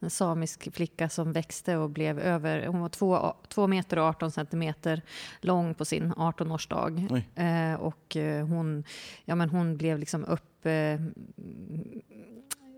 En 0.00 0.10
samisk 0.10 0.74
flicka 0.74 1.08
som 1.08 1.32
växte 1.32 1.76
och 1.76 1.90
blev 1.90 2.18
över, 2.18 2.66
hon 2.66 2.80
var 2.80 2.88
två, 2.88 3.34
två 3.48 3.66
meter 3.66 3.98
och 3.98 4.04
18 4.04 4.30
centimeter 4.30 5.02
lång 5.40 5.74
på 5.74 5.84
sin 5.84 6.12
18-årsdag. 6.12 7.08
Oj. 7.10 7.44
Eh, 7.44 7.74
och 7.74 8.16
eh, 8.16 8.46
hon, 8.46 8.84
ja, 9.24 9.34
men 9.34 9.50
hon 9.50 9.76
blev 9.76 9.98
liksom 9.98 10.24
upp... 10.24 10.66
Eh, 10.66 10.94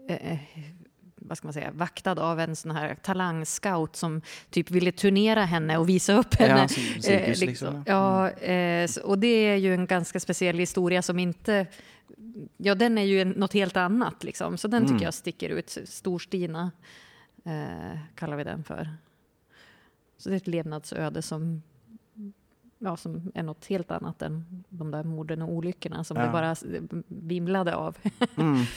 eh, 0.08 0.38
vad 1.26 1.38
ska 1.38 1.46
man 1.46 1.52
säga, 1.52 1.70
vaktad 1.74 2.18
av 2.20 2.40
en 2.40 2.56
sån 2.56 2.70
här 2.70 2.94
talangscout 2.94 3.96
som 3.96 4.20
typ 4.50 4.70
ville 4.70 4.92
turnera 4.92 5.44
henne 5.44 5.78
och 5.78 5.88
visa 5.88 6.12
upp 6.18 6.34
henne. 6.34 6.60
Ja, 6.60 6.68
som 6.68 6.82
cirkus 7.02 7.42
Eh, 7.42 7.46
liksom. 7.48 7.84
Ja, 7.86 8.30
eh, 8.30 8.86
så- 8.86 9.02
och 9.02 9.18
det 9.18 9.26
är 9.26 9.56
ju 9.56 9.74
en 9.74 9.86
ganska 9.86 10.20
speciell 10.20 10.58
historia 10.58 11.02
som 11.02 11.18
inte... 11.18 11.66
Ja, 12.56 12.74
den 12.74 12.98
är 12.98 13.02
ju 13.02 13.24
något 13.24 13.52
helt 13.52 13.76
annat 13.76 14.24
liksom. 14.24 14.58
Så 14.58 14.68
den 14.68 14.82
Mm. 14.82 14.92
tycker 14.92 15.04
jag 15.04 15.14
sticker 15.14 15.50
ut. 15.50 15.78
Storstina 15.84 16.70
eh, 17.44 17.98
kallar 18.14 18.36
vi 18.36 18.44
den 18.44 18.64
för. 18.64 18.88
Så 20.18 20.28
det 20.28 20.34
är 20.34 20.36
ett 20.36 20.46
levnadsöde 20.46 21.22
som, 21.22 21.62
ja, 22.78 22.96
som 22.96 23.32
är 23.34 23.42
något 23.42 23.66
helt 23.66 23.90
annat 23.90 24.22
än 24.22 24.64
de 24.68 24.90
där 24.90 25.04
morden 25.04 25.42
och 25.42 25.52
olyckorna 25.52 26.04
som 26.04 26.16
Ja. 26.16 26.26
det 26.26 26.32
bara 26.32 26.56
vimlade 27.08 27.74
av. 27.74 27.96
Mm. 28.36 28.64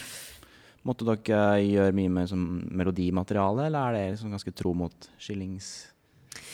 Måtte 0.87 1.07
dere 1.07 1.59
gjøre 1.59 1.95
mye 1.95 2.11
med 2.13 2.29
som 2.31 2.43
melodimateriale, 2.79 3.67
eller 3.67 3.89
er 3.89 3.97
det 3.97 4.13
liksom 4.13 4.31
ganske 4.31 4.53
tro 4.55 4.71
mot 4.77 5.09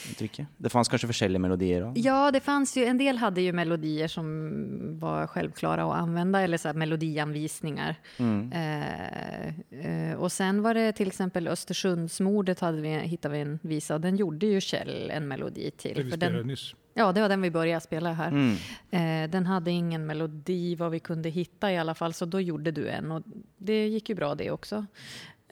skillingstrykket? 0.03 0.47
Det 0.57 0.69
fanns 0.69 0.89
kanskje 0.89 1.07
forskjellige 1.07 1.41
melodier 1.41 1.85
òg? 1.87 1.97
Ja, 1.97 2.31
det 2.31 2.39
fanns 2.39 2.77
ju, 2.77 2.85
en 2.85 2.97
del 2.97 3.17
hade 3.17 3.41
ju 3.41 3.53
melodier 3.53 4.07
som 4.07 4.99
var 4.99 5.27
självklara 5.27 5.83
att 5.83 6.01
använda, 6.01 6.41
eller 6.41 6.57
så 6.57 6.67
här 6.67 6.75
melodianvisningar. 6.75 7.95
Mm. 8.17 8.51
Eh, 8.51 9.47
eh, 9.85 10.15
och 10.15 10.31
sen 10.31 10.61
var 10.61 10.73
det 10.73 10.91
till 10.91 11.07
exempel 11.07 11.47
Östersundsmordet 11.47 12.59
hade 12.59 12.81
vi, 12.81 12.89
hittade 12.89 13.33
vi 13.33 13.41
en 13.41 13.59
visa 13.61 13.95
och 13.95 14.01
den 14.01 14.15
gjorde 14.15 14.45
ju 14.45 14.61
Kjell 14.61 15.11
en 15.11 15.27
melodi 15.27 15.71
till. 15.71 15.95
Det 15.95 16.03
vi 16.03 16.11
spelade 16.11 16.37
den, 16.37 16.47
nyss. 16.47 16.75
ja, 16.93 17.11
det 17.11 17.21
var 17.21 17.29
den 17.29 17.41
vi 17.41 17.51
började 17.51 17.81
spela 17.81 18.13
här. 18.13 18.31
Mm. 18.31 18.55
Eh, 18.91 19.29
den 19.29 19.45
hade 19.45 19.71
ingen 19.71 20.05
melodi 20.05 20.75
vad 20.75 20.91
vi 20.91 20.99
kunde 20.99 21.29
hitta 21.29 21.71
i 21.71 21.77
alla 21.77 21.95
fall, 21.95 22.13
så 22.13 22.25
då 22.25 22.41
gjorde 22.41 22.71
du 22.71 22.89
en 22.89 23.11
och 23.11 23.23
det 23.57 23.87
gick 23.87 24.09
ju 24.09 24.15
bra 24.15 24.35
det 24.35 24.51
också. 24.51 24.85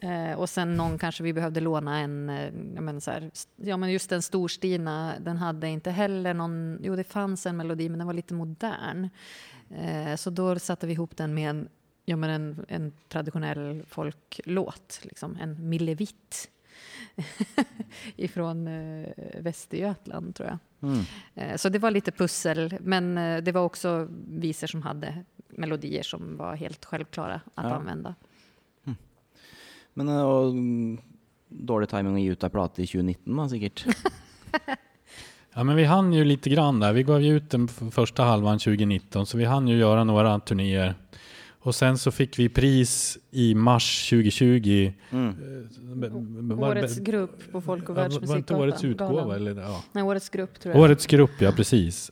Eh, 0.03 0.33
och 0.39 0.49
sen 0.49 0.75
någon 0.77 0.97
kanske 0.97 1.23
vi 1.23 1.33
behövde 1.33 1.59
låna 1.59 1.99
en, 1.99 2.29
eh, 2.29 2.51
menar 2.53 2.99
så 2.99 3.11
här, 3.11 3.31
ja 3.55 3.77
men 3.77 3.91
just 3.91 4.09
den 4.09 4.21
Storstina, 4.21 5.13
den 5.19 5.37
hade 5.37 5.67
inte 5.67 5.91
heller 5.91 6.33
någon, 6.33 6.79
jo 6.83 6.95
det 6.95 7.03
fanns 7.03 7.45
en 7.45 7.57
melodi 7.57 7.89
men 7.89 7.97
den 7.99 8.07
var 8.07 8.13
lite 8.13 8.33
modern. 8.33 9.09
Eh, 9.69 10.15
så 10.15 10.29
då 10.29 10.59
satte 10.59 10.87
vi 10.87 10.93
ihop 10.93 11.17
den 11.17 11.33
med 11.33 11.49
en, 11.49 11.69
ja 12.05 12.15
men 12.15 12.29
en, 12.29 12.65
en 12.67 12.93
traditionell 13.09 13.83
folklåt, 13.87 14.99
liksom 15.03 15.37
en 15.41 15.69
millevitt. 15.69 16.49
Ifrån 18.15 18.67
eh, 18.67 19.07
Västergötland 19.39 20.35
tror 20.35 20.49
jag. 20.49 20.57
Mm. 20.91 21.03
Eh, 21.35 21.57
Så 21.57 21.69
det 21.69 21.79
var 21.79 21.91
lite 21.91 22.11
pussel, 22.11 22.77
men 22.81 23.17
eh, 23.17 23.43
det 23.43 23.51
var 23.51 23.61
också 23.61 24.07
visor 24.27 24.67
som 24.67 24.81
hade 24.81 25.25
melodier 25.49 26.03
som 26.03 26.37
var 26.37 26.55
helt 26.55 26.85
självklara 26.85 27.33
att 27.55 27.65
Ja. 27.65 27.73
använda. 27.75 28.15
Men 29.93 30.07
eh, 30.09 30.21
og, 30.23 30.53
mm, 30.55 30.97
dårlig 31.49 31.89
timing 31.91 32.15
å 32.15 32.19
gi 32.21 32.31
ut 32.31 32.43
ei 32.43 32.49
plate 32.53 32.81
i 32.83 32.87
2019, 32.87 33.37
da, 33.37 33.49
sikkert. 33.49 33.85
Ja, 35.53 35.63
men 35.63 35.75
vi 35.75 35.83
hann 35.83 36.13
ju 36.13 36.23
lite 36.25 36.49
grann 36.49 36.79
där. 36.79 36.93
Vi 36.93 37.03
gav 37.03 37.21
ju 37.21 37.35
ut 37.35 37.49
den 37.49 37.67
första 37.67 38.23
halvan 38.23 38.59
2019, 38.59 39.25
så 39.25 39.37
vi 39.37 39.45
hann 39.45 39.67
ju 39.67 39.77
göra 39.77 40.03
några 40.03 40.39
turnéer. 40.39 40.95
Och 41.59 41.75
sen 41.75 41.97
så 41.97 42.11
fick 42.11 42.39
vi 42.39 42.49
pris 42.49 43.17
i 43.31 43.55
mars 43.55 44.09
2020. 44.09 44.93
Mm. 45.11 45.27
Eh, 45.29 45.33
b- 45.95 46.07
b- 46.09 46.55
var- 46.55 46.69
Årets 46.69 46.97
grupp 46.99 47.51
på 47.51 47.61
Folk 47.61 47.89
och 47.89 47.97
Ja, 47.97 48.09
Var 48.21 48.37
inte 48.37 48.55
årets 48.55 48.83
utgåva? 48.83 49.25
Världsmusikgalan. 49.25 49.35
Eller, 49.35 49.61
ja. 49.61 49.83
Nej, 49.91 50.03
årets 50.03 50.29
grupp 50.29 50.59
tror 50.59 50.75
jag. 50.75 50.81
Årets 50.83 51.05
grupp, 51.05 51.31
ja 51.41 51.51
precis. 51.51 52.11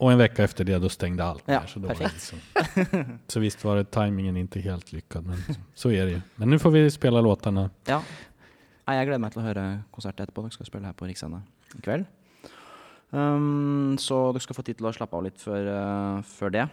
Och 0.00 0.12
en 0.12 0.18
vecka 0.18 0.44
efter 0.44 0.64
det 0.64 0.78
då 0.78 0.88
stängde 0.88 1.24
allt. 1.24 1.42
Ja, 1.46 1.60
där, 1.60 1.66
så, 1.66 1.78
då 1.78 1.88
liksom. 1.88 2.38
så 3.26 3.40
visst 3.40 3.64
var 3.64 3.76
det 3.76 3.84
tajmingen 3.84 4.36
inte 4.36 4.60
helt 4.60 4.92
lyckad, 4.92 5.26
men 5.26 5.36
så 5.74 5.90
är 5.90 6.04
det 6.04 6.10
ju. 6.10 6.20
Men 6.36 6.50
nu 6.50 6.58
får 6.58 6.70
vi 6.70 6.90
spela 6.90 7.20
låtarna. 7.20 7.70
Ja. 7.84 7.98
Nei, 8.88 8.94
jeg 8.96 9.10
gleder 9.10 9.20
meg 9.20 9.34
til 9.34 9.42
å 9.42 9.44
høre 9.44 9.64
konsertet 9.92 10.22
etterpå. 10.24 10.46
Dere 10.46 10.56
skal 10.56 10.70
spille 10.70 10.88
her 10.88 10.96
på 10.96 11.04
Riksscene 11.04 11.42
i 11.76 11.82
kveld. 11.84 12.08
Um, 13.12 13.98
så 14.00 14.22
dere 14.32 14.42
skal 14.46 14.56
få 14.56 14.64
tid 14.64 14.78
til 14.80 14.88
å 14.88 14.94
slappe 14.96 15.18
av 15.18 15.26
litt 15.26 15.36
før, 15.38 15.68
eh, 15.68 16.22
før 16.32 16.54
det. 16.56 16.64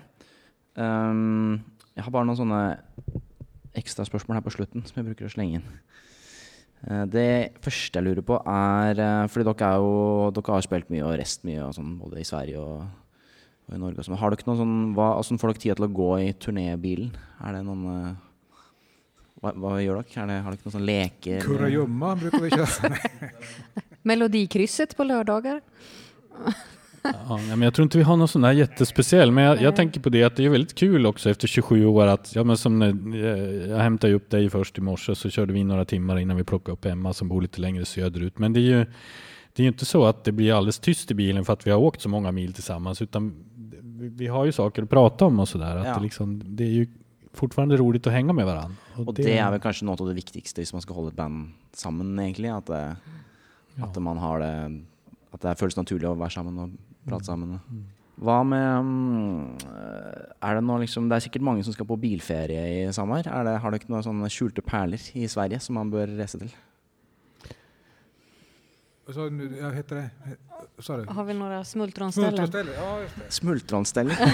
Um, 0.79 1.59
jeg 1.97 2.05
har 2.07 2.15
bare 2.15 2.29
noen 2.29 2.39
sånne 2.39 2.61
ekstra 3.75 4.05
spørsmål 4.07 4.39
her 4.39 4.45
på 4.45 4.55
slutten 4.55 4.87
som 4.87 5.01
jeg 5.01 5.09
bruker 5.09 5.27
å 5.27 5.33
slenge 5.35 5.59
inn. 5.59 5.67
Eh, 6.85 7.03
det 7.11 7.59
første 7.65 7.99
jeg 7.99 8.07
lurer 8.07 8.23
på, 8.23 8.39
er 8.39 8.99
eh, 9.01 9.27
Fordi 9.33 9.49
dere, 9.49 9.67
er 9.67 9.83
jo, 9.83 10.31
dere 10.31 10.55
har 10.55 10.65
spilt 10.65 10.89
mye 10.93 11.03
og 11.03 11.19
reist 11.19 11.43
mye, 11.43 11.65
og 11.65 11.75
sånn, 11.75 11.97
både 11.99 12.23
i 12.23 12.27
Sverige 12.31 12.63
og, 12.63 12.87
og 13.67 13.75
i 13.75 13.81
Norge. 13.81 14.05
Sånn. 14.05 14.17
Har 14.19 14.33
dere 14.33 14.47
noen 14.47 14.61
sånn, 14.61 14.77
hva, 14.95 15.09
Hvordan 15.17 15.41
får 15.41 15.53
dere 15.53 15.63
tid 15.63 15.79
til 15.79 15.87
å 15.87 15.93
gå 15.99 16.09
i 16.23 16.31
turnébilen? 16.39 17.11
Er 17.43 17.57
det 17.57 17.63
noen 17.67 17.83
eh, 17.93 18.13
hva, 19.41 19.53
hva 19.53 19.75
gjør 19.83 20.01
dere? 20.01 20.23
Er 20.23 20.31
det, 20.31 20.37
har 20.45 20.55
dere 20.55 20.65
noen 20.65 20.75
sånne 20.77 20.91
leker? 20.91 21.41
Kurragömma 21.45 22.13
brukar 22.23 22.45
vi 22.45 22.53
köra. 22.55 23.33
Melodikrysset 24.07 24.95
på 24.97 25.03
lördagar. 25.03 25.61
Ja, 27.03 27.39
men 27.47 27.61
jag 27.61 27.73
tror 27.73 27.83
inte 27.83 27.97
vi 27.97 28.03
har 28.03 28.17
någon 28.17 28.27
sån 28.27 28.41
där 28.41 28.51
jättespeciell, 28.51 29.31
men 29.31 29.43
jag, 29.43 29.61
jag 29.61 29.75
tänker 29.75 29.99
på 30.01 30.09
det 30.09 30.23
att 30.23 30.35
det 30.35 30.45
är 30.45 30.49
väldigt 30.49 30.75
kul 30.75 31.05
också 31.05 31.29
efter 31.29 31.47
27 31.47 31.85
år 31.85 32.07
att, 32.07 32.35
ja 32.35 32.43
men 32.43 32.57
som 32.57 32.79
när, 32.79 33.15
eh, 33.25 33.69
jag 33.69 33.77
hämtade 33.77 34.13
upp 34.13 34.29
dig 34.29 34.49
först 34.49 34.77
i 34.77 34.81
morse 34.81 35.15
så 35.15 35.29
körde 35.29 35.53
vi 35.53 35.63
några 35.63 35.85
timmar 35.85 36.19
innan 36.19 36.37
vi 36.37 36.43
plockade 36.43 36.73
upp 36.73 36.85
Emma 36.85 37.13
som 37.13 37.27
bor 37.27 37.41
lite 37.41 37.61
längre 37.61 37.85
söderut. 37.85 38.39
Men 38.39 38.53
det 38.53 38.59
är 38.59 38.77
ju 38.77 38.85
det 39.53 39.61
är 39.61 39.63
ju 39.63 39.67
inte 39.67 39.85
så 39.85 40.05
att 40.05 40.23
det 40.23 40.31
blir 40.31 40.53
alldeles 40.53 40.79
tyst 40.79 41.11
i 41.11 41.13
bilen 41.13 41.45
för 41.45 41.53
att 41.53 41.67
vi 41.67 41.71
har 41.71 41.79
åkt 41.79 42.01
så 42.01 42.09
många 42.09 42.31
mil 42.31 42.53
tillsammans 42.53 43.01
utan 43.01 43.33
vi, 43.97 44.07
vi 44.09 44.27
har 44.27 44.45
ju 44.45 44.51
saker 44.51 44.83
att 44.83 44.89
prata 44.89 45.25
om 45.25 45.39
och 45.39 45.47
sådär. 45.47 45.75
Att 45.75 45.85
Ja. 45.85 45.95
det, 45.95 46.01
liksom, 46.01 46.41
det 46.45 46.63
är 46.63 46.69
ju 46.71 46.87
fortfarande 47.33 47.77
roligt 47.77 48.07
att 48.07 48.13
hänga 48.13 48.33
med 48.33 48.45
varandra. 48.45 48.75
Og 48.97 49.13
det 49.15 49.27
er 49.29 49.51
vel 49.51 49.59
kanskje 49.61 49.85
noe 49.85 49.97
av 49.99 50.07
det 50.09 50.15
viktigste 50.17 50.61
hvis 50.63 50.73
man 50.73 50.81
skal 50.81 50.95
holde 50.97 51.11
et 51.13 51.19
band 51.19 51.51
sammen, 51.73 52.15
egentlig. 52.19 52.49
At, 52.49 52.65
det, 52.65 52.97
at 53.83 53.99
man 54.01 54.17
har 54.17 54.39
det 54.39 54.81
At 55.33 55.41
det 55.43 55.57
føles 55.59 55.77
naturlig 55.77 56.07
å 56.09 56.15
være 56.17 56.33
sammen 56.33 56.57
og 56.57 56.71
prate 57.07 57.25
sammen. 57.25 57.59
Hva 58.17 58.39
med 58.47 58.85
mm, 58.85 59.57
Er 60.41 60.55
det 60.57 60.63
noe 60.65 60.79
liksom 60.81 61.09
Det 61.09 61.17
er 61.17 61.25
sikkert 61.27 61.45
mange 61.45 61.63
som 61.63 61.73
skal 61.75 61.85
på 61.85 61.99
bilferie 62.01 62.87
i 62.87 62.93
sommer. 62.95 63.27
Er 63.27 63.43
det, 63.45 63.59
har 63.61 63.71
dere 63.75 63.91
noen 63.91 64.05
sånne 64.05 64.29
skjulte 64.33 64.63
perler 64.65 65.03
i 65.13 65.27
Sverige 65.29 65.59
som 65.61 65.77
man 65.77 65.91
bør 65.93 66.07
reise 66.17 66.39
til? 66.41 66.49
Vad 69.07 69.15
sa 69.15 69.23
du 69.23 69.29
nu? 69.29 69.57
Ja, 69.61 69.69
heter 69.69 69.95
det? 69.95 70.09
Du? 70.77 71.13
Har 71.13 71.23
vi 71.23 71.33
några 71.33 71.63
smultronställen? 71.63 72.31
Smultronställe? 72.31 72.71
Ja, 72.75 73.01
just 73.01 73.15
det. 73.15 73.31
Smultronstelle. 73.31 74.17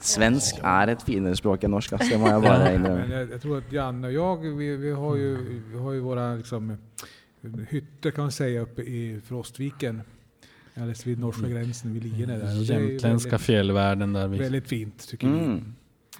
Svensk 0.00 0.62
er 0.64 0.94
et 0.94 1.02
finere 1.04 1.36
språk 1.36 1.66
enn 1.66 1.74
norsk, 1.74 1.92
altså. 1.92 2.08
Det 2.14 2.20
må 2.22 2.30
jeg 2.30 2.42
bare 2.42 2.62
Men 2.64 2.74
innrømme. 2.78 3.04
jag, 3.12 3.30
jag 3.30 3.40
tror 3.42 3.58
att 3.58 3.72
Janne 3.72 4.06
och 4.06 4.12
jag, 4.12 4.36
vi, 4.56 4.76
vi, 4.76 4.90
har, 4.90 5.16
ju, 5.16 5.60
vi 5.72 5.78
har 5.78 5.92
ju 5.92 6.00
våra 6.00 6.34
liksom, 6.34 6.76
hytter 7.68 8.10
kan 8.10 8.24
man 8.24 8.32
säga 8.32 8.60
uppe 8.60 8.82
i 8.82 9.20
Frostviken. 9.24 10.02
Alldeles 10.74 11.06
vid 11.06 11.18
norska 11.18 11.48
gränsen, 11.48 11.92
vid 11.94 12.04
Lierne 12.04 12.38
där. 12.38 12.46
Är 12.46 12.62
Jämtländska 12.62 13.30
väldigt, 13.30 13.46
fjällvärlden 13.46 14.12
där 14.12 14.28
vi... 14.28 14.38
väldigt 14.38 14.68
fint 14.68 15.08
tycker 15.08 15.28
vi. 15.28 15.62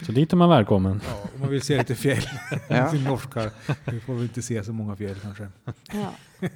Mm. 0.00 0.06
Så 0.06 0.12
dit 0.12 0.32
är 0.32 0.36
man 0.36 0.48
välkommen. 0.48 1.00
Ja, 1.08 1.28
om 1.34 1.40
man 1.40 1.50
vill 1.50 1.62
se 1.62 1.78
lite 1.78 1.94
fjäll. 1.94 2.22
Ja. 2.68 2.90
Till 2.90 3.04
norska. 3.04 3.50
Vi 3.84 4.00
får 4.00 4.14
väl 4.14 4.22
inte 4.22 4.42
se 4.42 4.64
så 4.64 4.72
många 4.72 4.96
fjäll 4.96 5.16
kanske. 5.22 5.48
Ja, 5.92 6.10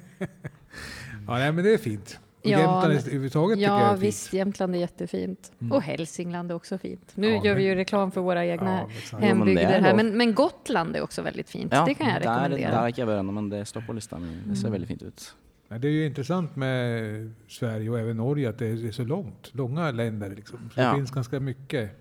Ja, 1.27 1.33
nej, 1.37 1.51
men 1.51 1.63
det 1.63 1.73
är 1.73 1.77
fint. 1.77 2.19
Och 2.43 2.49
Ja, 2.51 2.59
Jämtland 2.59 2.87
men- 2.87 2.97
överhuvudtaget 2.97 3.57
tycker 3.57 3.71
jag 3.71 3.81
ja 3.81 3.85
är 3.85 3.91
fint. 3.91 4.03
visst, 4.03 4.33
Jämtland 4.33 4.75
är 4.75 4.79
jättefint. 4.79 5.51
Mm. 5.61 5.71
Och 5.71 5.81
Hälsingland 5.81 6.51
är 6.51 6.55
också 6.55 6.77
fint. 6.77 7.11
Nu 7.15 7.27
Ja, 7.27 7.33
gör 7.35 7.41
vi 7.41 7.49
men- 7.53 7.63
ju 7.63 7.75
reklam 7.75 8.11
för 8.11 8.21
våra 8.21 8.45
egna 8.45 8.79
Ja, 8.79 8.87
men 9.11 9.21
hembygder 9.23 9.61
är 9.63 9.81
här. 9.81 9.95
Men, 9.95 10.17
men 10.17 10.33
Gotland 10.33 10.95
är 10.95 11.01
också 11.01 11.21
väldigt 11.21 11.49
fint. 11.49 11.71
Ja, 11.73 11.85
det 11.85 11.93
kan 11.93 12.07
jag 12.07 12.21
der 12.21 12.29
rekommendera. 12.29 12.87
ikke 12.89 13.01
jeg 13.01 13.07
vært 13.07 13.19
ennå, 13.19 13.31
men 13.31 13.49
det 13.49 13.65
står 13.65 13.81
på 13.81 13.93
lista 13.93 14.19
mi. 14.19 14.37
Det 14.45 14.55
ser 14.55 14.69
veldig 14.69 14.87
fint 14.87 15.01
ut. 15.03 15.35
Men 15.67 15.81
det 15.81 15.87
är 15.87 15.91
ju 15.91 16.05
intressant 16.05 16.55
med 16.55 17.31
Sverige 17.47 17.89
och 17.89 17.99
även 17.99 18.17
Norge 18.17 18.49
att 18.49 18.57
det 18.59 18.67
är 18.67 18.91
så 18.91 19.03
långt. 19.03 19.49
Långa 19.53 19.91
länder 19.91 20.29
liksom. 20.35 20.59
Så 20.73 20.81
Ja. 20.81 20.89
det 20.91 20.95
finns 20.97 21.11
ganska 21.11 21.39
mycket 21.39 21.91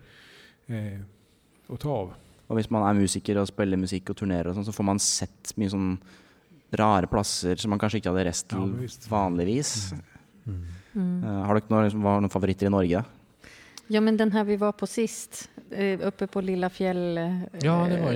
eh, 0.66 1.00
att 1.68 1.80
ta 1.80 1.90
av. 1.90 2.12
Og 2.48 2.56
hvis 2.58 2.70
man 2.70 2.82
er 2.88 3.00
musiker 3.00 3.38
og 3.40 3.48
spiller 3.48 3.76
musikk 3.80 4.10
og 4.10 4.16
turnerer 4.16 4.48
og 4.50 4.54
sånn, 4.58 4.64
så 4.68 4.72
får 4.72 4.84
man 4.84 4.98
sett 4.98 5.52
mye 5.56 5.70
sånn 5.72 5.98
rare 6.76 7.06
plasser 7.06 7.56
som 7.56 7.70
man 7.70 7.78
kanskje 7.78 8.00
ikke 8.02 8.10
hadde 8.12 8.24
reist 8.26 8.52
Ja, 8.52 8.58
til 8.58 8.72
visst. 8.82 9.08
vanligvis. 9.10 9.94
Mm. 10.46 11.24
Eh, 11.24 11.44
har 11.46 11.54
dere 11.54 11.70
noen, 11.70 11.84
liksom, 11.88 12.02
noen 12.02 12.30
favoritter 12.30 12.66
i 12.66 12.70
Norge? 12.70 13.04
Ja, 13.88 14.00
men 14.00 14.16
den 14.16 14.32
här 14.32 14.44
vi 14.44 14.56
var 14.56 14.72
på 14.72 14.86
sist, 14.86 15.48
eh, 15.70 15.98
uppe 16.06 16.26
på 16.26 16.40
Lilla 16.40 16.68
fjäll, 16.70 17.18
eh, 17.18 17.40
Ja, 17.62 17.86
det 17.88 18.00
var 18.02 18.12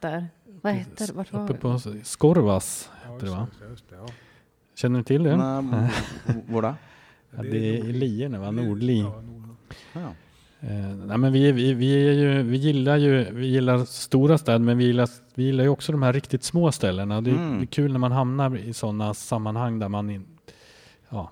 där. 0.00 0.28
Vad 0.62 0.72
hette 0.74 1.06
det? 1.06 1.12
Vart 1.12 1.32
var 1.32 1.44
Uppe 1.44 1.54
på 1.54 1.78
Skorvas 2.04 2.88
Ja, 3.04 3.12
heter 3.12 3.26
det 3.26 3.32
va? 3.32 3.46
det, 3.60 3.66
det, 3.90 3.96
ja. 3.96 4.06
Känner 4.74 4.98
du 4.98 5.04
till 5.04 5.22
det? 5.22 5.34
Hvor 6.48 6.62
da? 6.62 6.76
Ja, 7.36 7.42
det 7.42 7.48
är 7.48 7.84
i 7.88 7.92
Lierne 7.92 8.38
va? 8.38 8.50
Nordli. 8.50 9.00
Ja, 9.00 9.20
Nord- 9.20 9.56
Ja. 9.92 10.14
Eh, 10.62 10.96
nej, 11.06 11.18
men 11.18 11.32
vi, 11.32 11.52
vi, 11.52 11.74
vi, 11.74 12.08
är 12.08 12.12
ju, 12.12 12.42
vi 12.42 12.56
gillar 12.56 12.96
ju 12.96 13.26
vi 13.32 13.46
gillar 13.46 13.84
stora 13.84 14.38
städer 14.38 14.58
men 14.58 14.78
vi 14.78 14.84
gillar, 14.84 15.08
vi 15.34 15.42
gillar 15.44 15.64
ju 15.64 15.70
också 15.70 15.92
de 15.92 16.02
här 16.02 16.12
riktigt 16.12 16.44
små 16.44 16.72
ställena. 16.72 17.20
Det 17.20 17.30
är, 17.30 17.34
Mm. 17.34 17.66
kul 17.66 17.92
när 17.92 17.98
man 17.98 18.12
hamnar 18.12 18.56
i 18.56 18.72
sådana 18.72 19.14
sammanhang 19.14 19.78
där 19.78 19.88
man 19.88 20.10
in, 20.10 20.24
ja, 21.08 21.30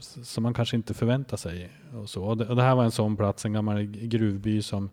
som 0.00 0.42
man 0.42 0.54
kanske 0.54 0.76
inte 0.76 0.94
förväntar 0.94 1.36
sig. 1.36 1.70
Och, 1.94 2.10
så. 2.10 2.24
Och, 2.24 2.36
det, 2.36 2.46
och 2.46 2.56
det 2.56 2.62
här 2.62 2.74
var 2.74 2.84
en 2.84 2.90
sån 2.90 3.16
plats, 3.16 3.44
en 3.44 3.52
gammal 3.52 3.82
gruvby 3.82 4.62
som 4.62 4.90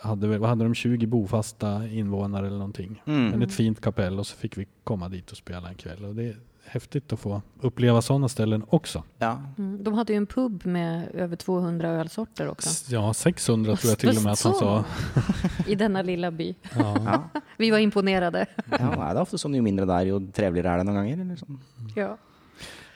hade, 0.00 0.38
vad 0.38 0.48
hade 0.48 0.64
de 0.64 0.74
20 0.74 1.06
bofasta 1.06 1.88
invånare 1.88 2.46
eller 2.46 2.58
någonting. 2.58 3.02
Mm. 3.06 3.26
Men 3.26 3.42
ett 3.42 3.52
fint 3.52 3.80
kapell 3.80 4.18
och 4.18 4.26
så 4.26 4.36
fick 4.36 4.58
vi 4.58 4.66
komma 4.84 5.08
dit 5.08 5.30
och 5.30 5.36
spela 5.36 5.68
en 5.68 5.74
kväll. 5.74 6.04
Och 6.04 6.14
det 6.14 6.24
är 6.24 6.36
häftigt 6.64 7.12
att 7.12 7.20
få 7.20 7.42
uppleva 7.60 8.02
sådana 8.02 8.28
ställen 8.28 8.64
också. 8.68 9.04
ja. 9.18 9.42
Mm, 9.58 9.84
de 9.84 9.94
hade 9.94 10.12
ju 10.12 10.16
en 10.16 10.26
pub 10.26 10.66
med 10.66 11.08
över 11.14 11.36
200 11.36 11.88
ölsorter 11.88 12.48
också. 12.48 12.92
Ja, 12.94 13.14
600 13.14 13.76
tror 13.76 13.90
jag 13.90 13.98
till 13.98 14.16
och 14.16 14.22
med 14.22 14.32
att 14.32 14.42
han 14.42 14.54
sa. 14.54 14.84
I 15.66 15.74
denna 15.74 16.02
lilla 16.02 16.30
by. 16.30 16.54
Ja. 16.76 17.30
Vi 17.56 17.70
var 17.70 17.78
imponerade. 17.78 18.46
ja 18.70 18.90
det 18.90 19.18
er 19.18 19.20
ofte 19.22 19.38
sånn 19.38 19.56
jo 19.56 19.62
mindre 19.62 19.86
det 19.88 19.94
er, 19.94 20.10
jo 20.12 20.20
trevligere 20.34 20.74
er 20.74 20.84
det 20.84 20.94
ganger. 20.94 21.20
Eller 21.24 21.36
sånn. 21.40 21.60
Ja. 21.96 22.16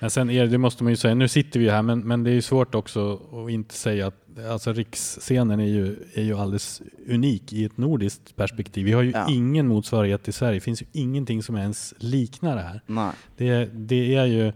Men 0.03 0.11
sen 0.11 0.31
är 0.31 0.43
det, 0.43 0.49
det 0.49 0.59
måste 0.59 0.85
man 0.85 0.93
ju 0.93 0.97
säga, 0.97 1.15
nu 1.15 1.29
sitter 1.29 1.61
vi 1.61 1.67
ju 1.67 1.71
här 1.73 1.83
men, 1.83 2.01
men 2.01 2.25
det 2.25 2.31
är 2.31 2.35
ju 2.35 2.43
svårt 2.43 2.75
också 2.75 3.21
att 3.33 3.51
inte 3.51 3.75
säga 3.75 4.07
att 4.07 4.39
alltså 4.51 4.73
riksscenen 4.73 5.61
är 5.61 5.67
ju, 5.67 5.97
är 6.15 6.23
ju 6.23 6.39
alldeles 6.39 6.83
unik 7.09 7.53
i 7.53 7.65
ett 7.65 7.77
nordiskt 7.77 8.37
perspektiv. 8.37 8.85
Vi 8.87 8.93
har 8.93 9.03
ju 9.03 9.11
Ja. 9.11 9.27
ingen 9.31 9.69
motsvarighet 9.69 10.29
i 10.29 10.33
Sverige. 10.33 10.57
Det 10.57 10.61
finns 10.61 10.83
ju 10.83 10.87
ingenting 10.93 11.43
som 11.43 11.57
ens 11.57 11.95
liknar 11.99 12.57
det 12.57 12.63
här. 12.63 12.81
Nei. 12.87 13.13
Det, 13.37 13.65
det 13.65 14.15
är, 14.15 14.25
ju, 14.27 14.53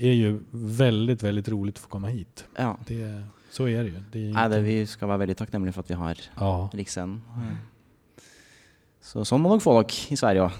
är 0.00 0.12
ju 0.12 0.40
väldigt, 0.50 1.22
väldigt 1.22 1.48
roligt 1.48 1.74
att 1.76 1.82
få 1.82 1.88
komma 1.88 2.08
hit. 2.08 2.44
Ja. 2.56 2.78
Det, 2.86 3.22
så 3.50 3.68
är 3.68 3.82
det 3.82 3.88
ju. 3.88 4.02
Det 4.12 4.18
är 4.18 4.32
Nei, 4.32 4.48
det, 4.48 4.58
inte- 4.58 4.60
vi 4.60 4.86
skal 4.86 5.08
være 5.08 5.18
veldig 5.18 5.36
takknemlige 5.36 5.72
for 5.72 5.80
at 5.80 5.90
vi 5.90 5.94
har 5.94 6.16
ja. 6.38 6.70
Riksscenen. 6.72 7.20
Så 9.24 9.38
må 9.38 9.50
dere 9.50 9.60
få 9.60 9.82
dere 9.82 9.92
i 10.08 10.16
Sverige 10.16 10.40
òg. 10.42 10.50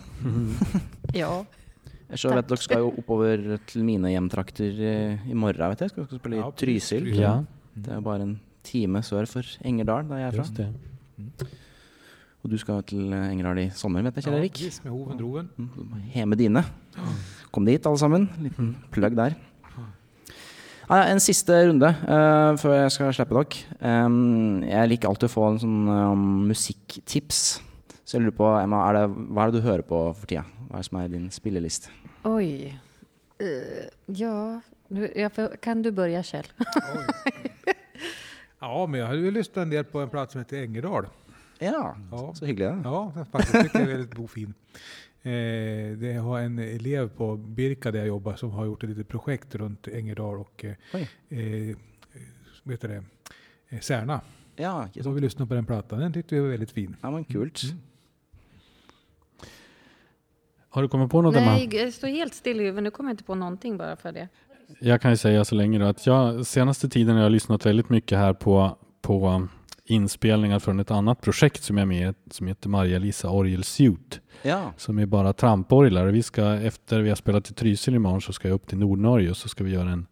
ja. 1.15 1.45
Så 2.19 2.29
vet 2.35 2.49
dere 2.51 2.61
skal 2.61 2.83
jo 2.83 2.91
oppover 3.01 3.59
til 3.71 3.85
mine 3.87 4.11
hjemtrakter 4.13 4.81
eh, 4.85 5.19
i 5.31 5.35
morgen, 5.39 5.71
vet 5.73 5.81
jeg. 5.87 5.93
Skal 5.95 6.05
dere 6.07 6.21
spille 6.21 6.37
i 6.37 6.41
Ja, 6.43 6.51
Trysil. 6.63 7.07
Ja, 7.17 7.35
Det 7.75 7.89
er 7.93 8.01
jo 8.01 8.05
bare 8.05 8.23
en 8.27 8.35
time 8.63 9.01
sør 9.03 9.27
for 9.31 9.43
Engerdal, 9.65 10.05
der 10.11 10.17
jeg 10.21 10.29
er 10.29 10.37
fra. 10.37 10.43
just 10.43 10.57
det. 10.57 10.69
Og 12.43 12.51
du 12.51 12.59
skal 12.59 12.83
til 12.83 13.13
eh, 13.15 13.31
Engerdal 13.33 13.63
i 13.65 13.71
sommer, 13.71 14.03
vet 14.03 14.17
jeg, 14.19 14.25
Kjell 14.27 14.39
Erik? 14.41 14.53
precis, 14.59 14.83
med 14.85 14.93
hoven 14.93 15.19
droven. 15.21 15.49
Mm, 15.57 15.95
Heme 16.13 16.37
dine. 16.37 16.65
Kom 17.55 17.65
dit, 17.69 17.87
alle 17.87 17.99
sammen. 18.03 18.29
Liten 18.43 18.75
plugg 18.91 19.15
der. 19.17 19.37
Ja, 20.91 20.97
ja, 20.99 21.05
en 21.15 21.21
siste 21.23 21.55
runde 21.71 21.89
eh, 21.89 22.57
før 22.61 22.75
jeg 22.83 22.91
skal 22.93 23.13
slippe 23.17 23.39
dere. 23.39 23.61
Em, 23.81 24.63
jeg 24.67 24.91
liker 24.91 25.09
alltid 25.09 25.31
å 25.31 25.33
få 25.33 25.45
en 25.53 25.61
sånn 25.63 25.79
um, 25.89 26.25
musikktips. 26.51 27.61
Så 28.05 28.17
jeg 28.17 28.23
lurer 28.25 28.37
på, 28.37 28.47
Emma, 28.59 28.81
er 28.89 28.97
det, 28.99 29.03
hva 29.31 29.45
er 29.47 29.51
det 29.53 29.61
du 29.61 29.67
hører 29.67 29.83
på 29.87 29.99
for 30.19 30.27
tida? 30.27 30.43
Hva 30.69 30.75
er 30.79 30.83
det 30.83 30.89
som 30.89 30.99
er 30.99 31.09
din 31.13 31.29
spilleliste? 31.31 31.91
Oj. 32.25 32.79
Eh, 33.39 33.87
ja, 34.07 34.61
kan 35.63 35.83
du 35.83 35.91
börja 35.91 36.23
Kjell? 36.23 36.47
Ja, 38.61 38.87
men 38.87 39.01
jag 39.01 39.07
har 39.07 39.15
ju 39.15 39.31
lyssnat 39.31 39.57
en 39.63 39.71
del 39.71 39.85
på 39.85 40.01
en 40.01 40.09
plats 40.09 40.33
som 40.33 40.39
heter 40.41 40.63
Engerdal. 40.63 41.07
Ja, 41.59 41.97
Ja. 42.11 42.35
så 42.35 42.47
hyggelig. 42.47 42.69
det. 42.69 42.81
Ja, 42.85 43.13
jag 43.17 43.29
faktiskt 43.29 43.63
tycker 43.63 43.79
jag 43.81 43.89
är 43.91 43.97
väldigt 43.97 44.31
fin. 44.31 44.55
Eh, 45.23 45.99
det 45.99 46.19
har 46.23 46.41
en 46.41 46.59
elev 46.59 47.09
på 47.09 47.37
Birka 47.37 47.91
där 47.91 47.99
jag 47.99 48.09
jobbar 48.09 48.35
som 48.37 48.51
har 48.51 48.65
gjort 48.65 48.83
ett 48.85 48.89
litet 48.91 49.09
projekt 49.09 49.55
runt 49.55 49.89
Engerdal 49.89 50.39
och 50.41 50.65
eh, 50.65 50.75
eh, 51.29 51.77
heter 52.71 52.89
det? 52.89 53.05
Eh, 53.69 53.81
Särna. 53.81 54.21
Ja, 54.57 54.89
Så 55.01 55.11
vi 55.11 55.21
lyssnat 55.21 55.49
på 55.49 55.55
den 55.55 55.67
plattan. 55.67 55.99
Den 55.99 56.13
tyckte 56.13 56.35
vi 56.35 56.41
var 56.41 56.49
väldigt 56.49 56.71
fin. 56.71 56.97
Ja, 57.01 57.11
men 57.11 57.25
kult. 57.25 57.63
Mm. 57.65 57.79
Har 60.73 60.83
du 60.83 60.89
kommit 60.89 61.11
på 61.11 61.23
något 61.23 61.37
Emma? 61.37 61.53
Nej, 61.53 61.77
jag 61.77 61.93
står 61.93 62.09
helt 62.09 62.35
still 62.35 62.61
i 62.61 62.65
huvudet. 62.65 62.85
Nu 62.85 62.91
kommer 62.91 63.11
jag 63.11 63.13
inte 63.13 63.25
på 63.25 63.35
någonting 63.35 63.77
bara 63.77 63.97
för 63.97 64.13
det. 64.13 64.29
Jag 64.81 65.01
kan 65.01 65.11
ju 65.11 65.17
säga 65.17 65.45
så 65.45 65.55
länge 65.55 65.79
då 65.79 65.87
att 65.87 66.07
jag 66.07 66.47
senaste 66.47 66.89
tiden 66.89 67.17
har 67.17 67.23
jag 67.23 67.33
lyssnat 67.33 67.67
väldigt 67.67 67.89
mycket 67.89 68.19
här 68.19 68.33
på, 68.33 68.77
på 69.03 69.49
inspelningar 69.85 70.59
från 70.59 70.81
ett 70.81 70.91
annat 70.91 71.21
projekt 71.21 71.63
som 71.63 71.77
jag 71.77 71.83
är 71.83 71.87
med 71.87 72.11
i 72.11 72.15
som 72.31 72.47
heter 72.47 72.69
Maria-Lisa 72.69 73.31
Orgelsuit 73.31 74.21
Ja, 74.43 74.73
som 74.77 74.99
är 74.99 75.07
bara 75.07 75.33
tramporglar. 75.33 76.07
Vi 76.07 76.23
ska 76.23 76.55
efter 76.55 77.01
vi 77.01 77.09
har 77.09 77.17
spelat 77.17 77.51
i 77.51 77.55
Trysil 77.55 77.95
imorgon 77.95 78.21
så 78.21 78.33
ska 78.33 78.49
jag 78.49 78.55
upp 78.55 78.67
till 78.67 78.79
Nordnorge 78.79 79.31
och 79.31 79.37
så 79.37 79.49
ska 79.49 79.65
vi 79.65 79.71
göra 79.71 79.91
en 79.91 80.07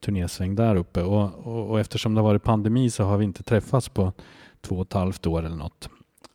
turnésväng 0.00 0.54
där 0.54 0.76
uppe 0.76 1.02
och, 1.02 1.46
och, 1.46 1.70
och 1.70 1.80
eftersom 1.80 2.14
det 2.14 2.20
har 2.20 2.28
varit 2.28 2.42
pandemi 2.42 2.90
så 2.90 3.04
har 3.04 3.18
vi 3.18 3.24
inte 3.24 3.42
träffats 3.42 3.88
på 3.88 4.12
två 4.60 4.76
och 4.76 4.86
ett 4.86 4.92
halvt 4.92 5.26
år 5.26 5.46
eller 5.46 5.56
något. 5.56 5.88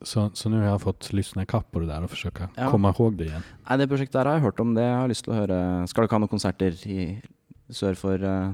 Så, 0.03 0.29
så 0.33 0.49
nu 0.49 0.57
har 0.57 0.65
jag 0.65 0.81
fått 0.81 1.13
lyssna 1.13 1.43
ikapp 1.43 1.71
på 1.71 1.79
det 1.79 1.85
där 1.85 2.03
och 2.03 2.09
försöka 2.09 2.49
Ja. 2.55 2.69
komma 2.71 2.89
ihåg 2.89 3.17
det 3.17 3.25
igen. 3.25 3.41
Nei, 3.69 3.77
det 3.77 3.87
prosjektet 3.87 4.19
her 4.19 4.25
har 4.25 4.33
jeg 4.33 4.41
hørt 4.43 4.59
om. 4.59 4.73
Det 4.75 4.81
jeg 4.83 4.97
har 4.99 5.07
lyst 5.07 5.27
å 5.27 5.33
høre. 5.33 5.87
Skal 5.87 6.03
dere 6.03 6.11
ha 6.15 6.19
noen 6.19 6.31
konserter 6.31 6.75
i, 6.87 7.21
sør 7.69 7.95
for 7.95 8.23
uh, 8.23 8.51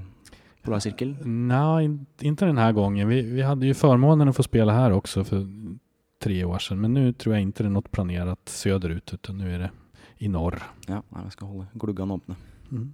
Polarsirkel? 0.63 1.15
Nej, 1.25 1.85
in, 1.85 2.05
inte 2.21 2.45
den 2.45 2.57
här 2.57 2.71
gången. 2.71 3.07
Vi, 3.07 3.21
vi 3.21 3.41
hade 3.41 3.65
ju 3.65 3.73
förmånen 3.73 4.29
att 4.29 4.35
få 4.35 4.43
spela 4.43 4.73
här 4.73 4.91
också 4.91 5.23
för 5.23 5.47
tre 6.23 6.43
år 6.43 6.59
sedan. 6.59 6.81
Men 6.81 6.93
nu 6.93 7.13
tror 7.13 7.35
jag 7.35 7.41
inte 7.41 7.63
det 7.63 7.67
är 7.67 7.71
något 7.71 7.91
planerat 7.91 8.39
söderut 8.49 9.13
utan 9.13 9.37
nu 9.37 9.55
är 9.55 9.59
det 9.59 9.71
i 10.17 10.27
norr. 10.27 10.61
Ja, 10.87 11.01
nei, 11.09 11.23
jeg 11.23 11.31
skal 11.31 11.47
holde 11.47 11.67
gluggene 11.73 12.13
åpne. 12.13 12.35
Mm. 12.71 12.93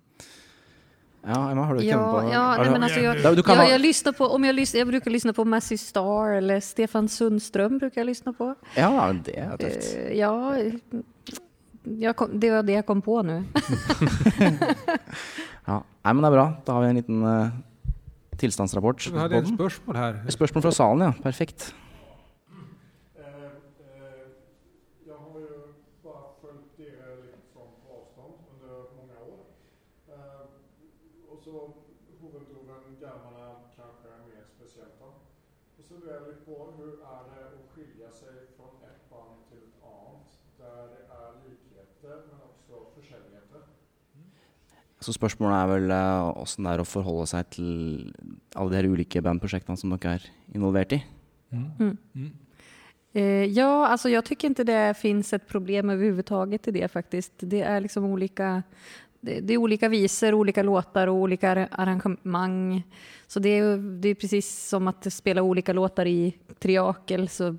Ja, 1.28 1.52
Emma, 1.52 1.64
har 1.66 1.76
du 1.76 1.84
Ja, 1.84 2.12
på 2.22 2.30
ja 2.34 2.58
nej, 2.58 2.72
men 2.72 2.84
alltså 2.84 3.00
jag, 3.00 3.18
Ja, 3.18 3.32
du 3.36 3.44
kan 3.44 3.58
ha- 3.58 3.68
jag, 3.70 3.82
lyssnar 3.82 4.12
på, 4.14 4.26
om 4.26 4.44
jag, 4.44 4.56
lyssnar, 4.56 4.80
jag 4.80 4.88
brukar 4.88 5.12
lyssna 5.12 5.34
på 5.34 5.46
Massey 5.46 5.78
Star 5.78 6.30
eller 6.32 6.60
Stefan 6.60 7.10
Sundström 7.10 7.78
brukar 7.78 8.02
jag 8.02 8.06
lyssna 8.06 8.34
på. 8.34 8.56
Ja, 8.76 9.14
det 9.26 9.58
tøft. 9.60 9.96
Eh, 9.98 10.14
ja, 10.20 10.56
jag 11.84 12.16
kom, 12.16 12.40
det 12.40 12.52
var 12.52 12.64
det 12.64 12.74
jag 12.74 12.86
kom 12.86 13.02
på 13.02 13.22
nu. 13.24 13.44
Ja. 15.68 15.84
Nei, 16.06 16.14
men 16.14 16.22
det 16.22 16.28
er 16.30 16.32
bra. 16.36 16.44
Da 16.66 16.74
har 16.74 16.82
vi 16.84 16.90
en 16.90 16.96
liten 17.00 17.24
uh, 17.26 17.48
tilstandsrapport 18.38 19.08
Vi 19.08 19.12
på 19.12 19.18
hade 19.18 19.36
en 19.38 19.44
den. 19.46 19.56
spörsmål 19.58 19.96
här. 19.96 20.26
Spørsmål 20.30 20.62
fra 20.62 20.72
salen, 20.72 21.08
ja. 21.08 21.14
Perfekt. 21.24 21.74
Jag 25.10 25.18
har 25.18 25.40
ju 25.40 25.50
bara 26.04 26.24
följt 26.42 26.80
er 26.80 27.16
liksom 27.26 27.68
på 27.82 27.88
avstånd 27.98 28.34
under 28.54 28.76
många 29.00 29.18
år. 29.34 29.42
Eh, 30.14 30.42
och 31.32 31.40
så 31.46 31.52
Hoventroven, 32.22 32.84
Gammarna 33.02 33.48
kanske 33.80 34.06
är 34.16 34.22
mer 34.30 34.44
speciellt 34.58 34.96
då. 35.02 35.10
Och 35.78 35.84
så 35.88 35.94
lurar 36.00 36.14
jag 36.20 36.28
lite 36.28 36.46
på 36.50 36.56
hur 36.78 36.92
är 37.16 37.24
det 37.34 37.44
att 37.50 37.66
skilja 37.74 38.10
sig 38.22 38.36
från 38.58 38.74
ett 38.90 39.02
band 39.12 39.38
till 39.50 39.64
ett 39.70 39.80
annat 39.94 40.28
där 40.62 40.82
det 40.94 41.02
är 41.22 41.30
likheter 41.50 42.16
men 42.30 42.40
också 42.52 42.74
forskjelligheter. 42.96 43.62
Så 45.06 45.14
spørsmålet 45.14 45.60
er 45.60 45.70
vel 45.70 45.92
eh, 45.94 46.40
åssen 46.42 46.66
det 46.66 46.72
er 46.74 46.82
å 46.82 46.88
forholde 46.90 47.28
seg 47.30 47.50
til 47.54 47.68
alle 48.58 48.72
de 48.72 48.80
her 48.80 48.88
ulike 48.90 49.22
bandprosjektene 49.22 49.78
som 49.78 49.92
dere 49.94 50.16
er 50.18 50.26
involvert 50.58 50.96
i. 50.98 51.02
Mm. 51.54 52.32
Eh, 53.14 53.46
ja, 53.54 53.88
alltså 53.88 54.10
jag 54.10 54.26
tycker 54.26 54.48
inte 54.48 54.64
det 54.64 54.98
finns 54.98 55.34
ett 55.34 55.48
problem 55.48 55.90
överhuvudtaget 55.90 56.68
i 56.68 56.72
det 56.72 56.88
faktiskt. 56.92 57.34
Det 57.38 57.62
är 57.62 57.82
liksom 57.82 58.06
olika, 58.06 58.64
det, 59.22 59.40
det 59.40 59.54
är 59.54 59.58
olika 59.58 59.90
visor, 59.90 60.34
olika 60.34 60.64
låtar 60.64 61.08
och 61.08 61.16
olika 61.16 61.52
ar- 61.52 61.68
arrangemang. 61.72 62.84
Så 63.28 63.40
det 63.40 63.50
är, 63.50 63.78
det 64.02 64.10
är 64.10 64.16
precis 64.16 64.68
som 64.70 64.88
att 64.88 65.14
spela 65.14 65.42
olika 65.42 65.74
låtar 65.74 66.06
i 66.06 66.38
triakel 66.60 67.30
så 67.30 67.58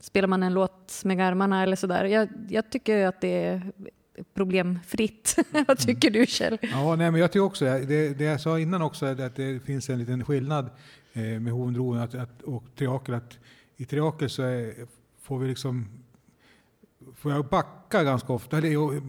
spelar 0.00 0.28
man 0.28 0.42
en 0.42 0.54
låt 0.54 1.04
med 1.04 1.18
garmarna 1.18 1.62
eller 1.62 1.76
sådär. 1.76 2.04
Jag, 2.04 2.28
jag 2.48 2.70
tycker 2.70 3.06
att 3.06 3.20
det 3.20 3.44
är 3.44 3.72
problemfritt. 4.34 5.36
Vad 5.68 5.78
tycker 5.78 6.10
du 6.10 6.26
Kjell? 6.26 6.58
Ja, 6.62 6.96
nej, 6.96 7.10
men 7.10 7.20
jag 7.20 7.32
tycker 7.32 7.44
också 7.44 7.64
det. 7.64 8.14
det. 8.14 8.24
Jag 8.24 8.40
sa 8.40 8.58
innan 8.58 8.82
också 8.82 9.06
är 9.06 9.20
att 9.20 9.36
det 9.36 9.64
finns 9.64 9.90
en 9.90 9.98
liten 9.98 10.24
skillnad 10.24 10.70
eh, 11.12 11.22
med 11.22 11.52
Hovendroven 11.52 12.02
att, 12.02 12.14
att, 12.14 12.42
och 12.42 12.64
Triakel. 12.76 13.14
Att 13.14 13.38
I 13.76 13.84
Triakel 13.84 14.30
så 14.30 14.42
är, 14.42 14.74
får 15.22 15.38
vi 15.38 15.48
liksom 15.48 15.86
får 17.14 17.32
jag 17.32 17.48
backa 17.48 18.04
ganska 18.04 18.32
ofta, 18.32 18.56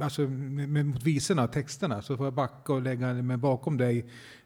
alltså, 0.02 0.22
mot 0.22 1.04
visorna, 1.04 1.48
texterna, 1.48 2.02
så 2.02 2.18
får 2.18 2.26
jag 2.26 2.34
backa 2.34 2.74
och 2.74 2.82
lägga 2.82 3.14
mig 3.14 3.38
bakom 3.38 3.78
dig. 3.78 4.06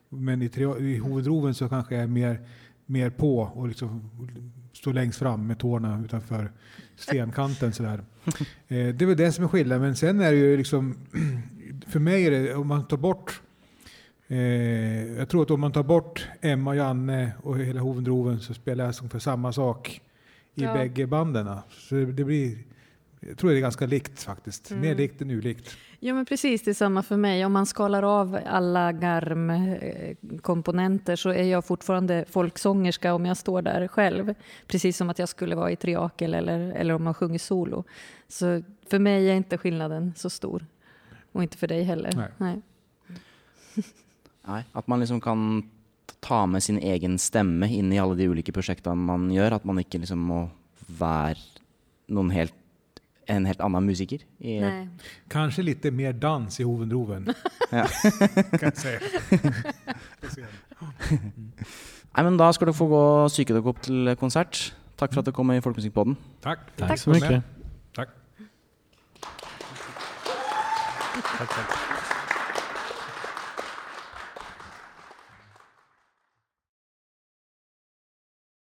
Men 0.09 0.41
i, 0.41 0.49
i 0.79 0.97
Hovendroven 0.97 1.53
så 1.53 1.69
kanske 1.69 1.95
jag 1.95 2.03
är 2.03 2.07
mer, 2.07 2.47
mer 2.85 3.09
på 3.09 3.39
och 3.39 3.67
liksom 3.67 4.09
står 4.75 4.93
längst 4.93 5.19
fram 5.19 5.47
med 5.47 5.59
tårna 5.59 6.01
utanför 6.05 6.51
stenkanten. 6.95 7.73
Sådär. 7.73 8.03
Eh, 8.27 8.33
det 8.67 9.01
är 9.01 9.05
väl 9.05 9.17
det 9.17 9.31
som 9.31 9.43
är 9.43 9.47
skillnaden, 9.47 9.81
men 9.81 9.95
sen 9.95 10.19
är 10.19 10.31
det 10.31 10.38
ju 10.38 10.57
liksom, 10.57 10.95
för 11.88 11.99
mig 11.99 12.25
är 12.25 12.31
det, 12.31 12.55
om 12.55 12.67
man 12.67 12.88
tar 12.88 12.97
bort 12.97 13.41
Eh, 14.27 14.38
jag 15.17 15.29
tror 15.29 15.41
att 15.43 15.51
om 15.51 15.59
man 15.59 15.71
tar 15.71 15.83
bort 15.83 16.27
Emma 16.41 16.75
Janne 16.75 17.31
och 17.43 17.59
hela 17.59 17.79
Hovendroven 17.79 18.39
så 18.39 18.53
spelar 18.53 18.85
jag 18.85 18.95
ungefär 19.01 19.19
samma 19.19 19.51
sak 19.53 20.01
i 20.55 20.63
Ja. 20.63 20.73
bägge 20.73 21.07
banden. 21.07 21.57
Så 21.69 21.95
det, 21.95 22.05
det 22.05 22.23
blir, 22.23 22.57
jag 23.27 23.38
tror 23.38 23.51
det 23.51 23.57
är 23.57 23.61
ganska 23.61 23.85
likt 23.85 24.23
faktiskt. 24.23 24.71
Mm. 24.71 24.81
Mer 24.81 24.95
likt 24.95 25.21
än 25.21 25.31
ulikt. 25.31 25.77
Ja, 25.99 26.13
men 26.13 26.25
precis 26.25 26.63
det 26.63 26.71
är 26.71 26.75
samma 26.75 27.03
för 27.03 27.17
mig. 27.17 27.45
Om 27.45 27.53
man 27.53 27.65
skalar 27.65 28.03
av 28.03 28.39
alla 28.45 28.91
garmkomponenter 28.91 31.15
så 31.15 31.29
är 31.29 31.43
jag 31.43 31.65
fortfarande 31.65 32.25
folksångerska 32.29 33.13
om 33.13 33.25
jag 33.25 33.38
står 33.38 33.61
där 33.61 33.88
själv. 33.88 34.33
Precis 34.67 34.97
som 34.97 35.09
att 35.09 35.19
jag 35.19 35.29
skulle 35.29 35.55
vara 35.55 35.71
i 35.71 35.75
triakel 35.75 36.33
eller, 36.33 36.59
eller 36.59 36.93
om 36.93 37.03
man 37.03 37.13
sjunger 37.13 37.39
solo. 37.39 37.83
Så 38.27 38.63
för 38.89 38.99
mig 38.99 39.29
är 39.29 39.35
inte 39.35 39.57
skillnaden 39.57 40.13
så 40.15 40.29
stor. 40.29 40.65
Och 41.31 41.43
inte 41.43 41.57
för 41.57 41.67
dig 41.67 41.83
heller. 41.83 42.11
Nej. 42.15 42.29
Nej. 42.38 42.61
Nei, 44.47 44.63
at 44.71 44.88
man 44.88 44.99
liksom 44.99 45.21
kan 45.21 45.69
ta 46.19 46.45
med 46.45 46.63
sin 46.63 46.79
egen 46.79 47.17
stemme 47.17 47.73
inn 47.73 47.93
i 47.93 47.99
alle 47.99 48.15
de 48.15 48.27
ulike 48.27 48.51
prosjektene 48.51 48.95
man 48.95 49.31
gjør. 49.33 49.51
At 49.57 49.65
man 49.65 49.79
ikke 49.81 49.97
liksom 50.03 50.19
må 50.19 50.49
være 50.99 51.39
noen 52.13 52.29
helt, 52.29 52.53
en 53.27 53.45
helt 53.45 53.61
annen 53.61 53.85
musiker. 53.85 54.23
I, 54.39 54.59
Nej. 54.59 54.88
Kanske 55.29 55.63
lite 55.63 55.91
mer 55.91 56.13
dans 56.13 56.59
i 56.59 56.63
Hovendroven. 56.63 57.29
Ja. 57.71 57.88
kan 58.59 58.59
jag 58.61 58.77
säga. 58.77 58.99
Nei, 62.15 62.23
men 62.23 62.38
da 62.38 62.51
skal 62.53 62.69
dere 62.69 62.77
få 62.77 62.88
gå 62.88 62.99
og 62.99 63.31
psyke 63.33 63.55
dere 63.55 63.71
opp 63.73 63.81
til 63.83 64.13
konsert. 64.21 64.75
Takk 64.95 65.11
for 65.11 65.19
at 65.23 65.27
dere 65.27 65.35
kom 65.35 65.51
i 65.51 65.59
Folkemusikkpodden. 65.59 66.15
Tack. 66.45 66.59
Tack 66.77 66.88
Tack 66.88 66.99
så 66.99 67.13
för 67.13 67.19
mycket. 67.19 67.43
Tack. 67.95 68.09
tack, 71.38 71.49
tack. 71.49 71.94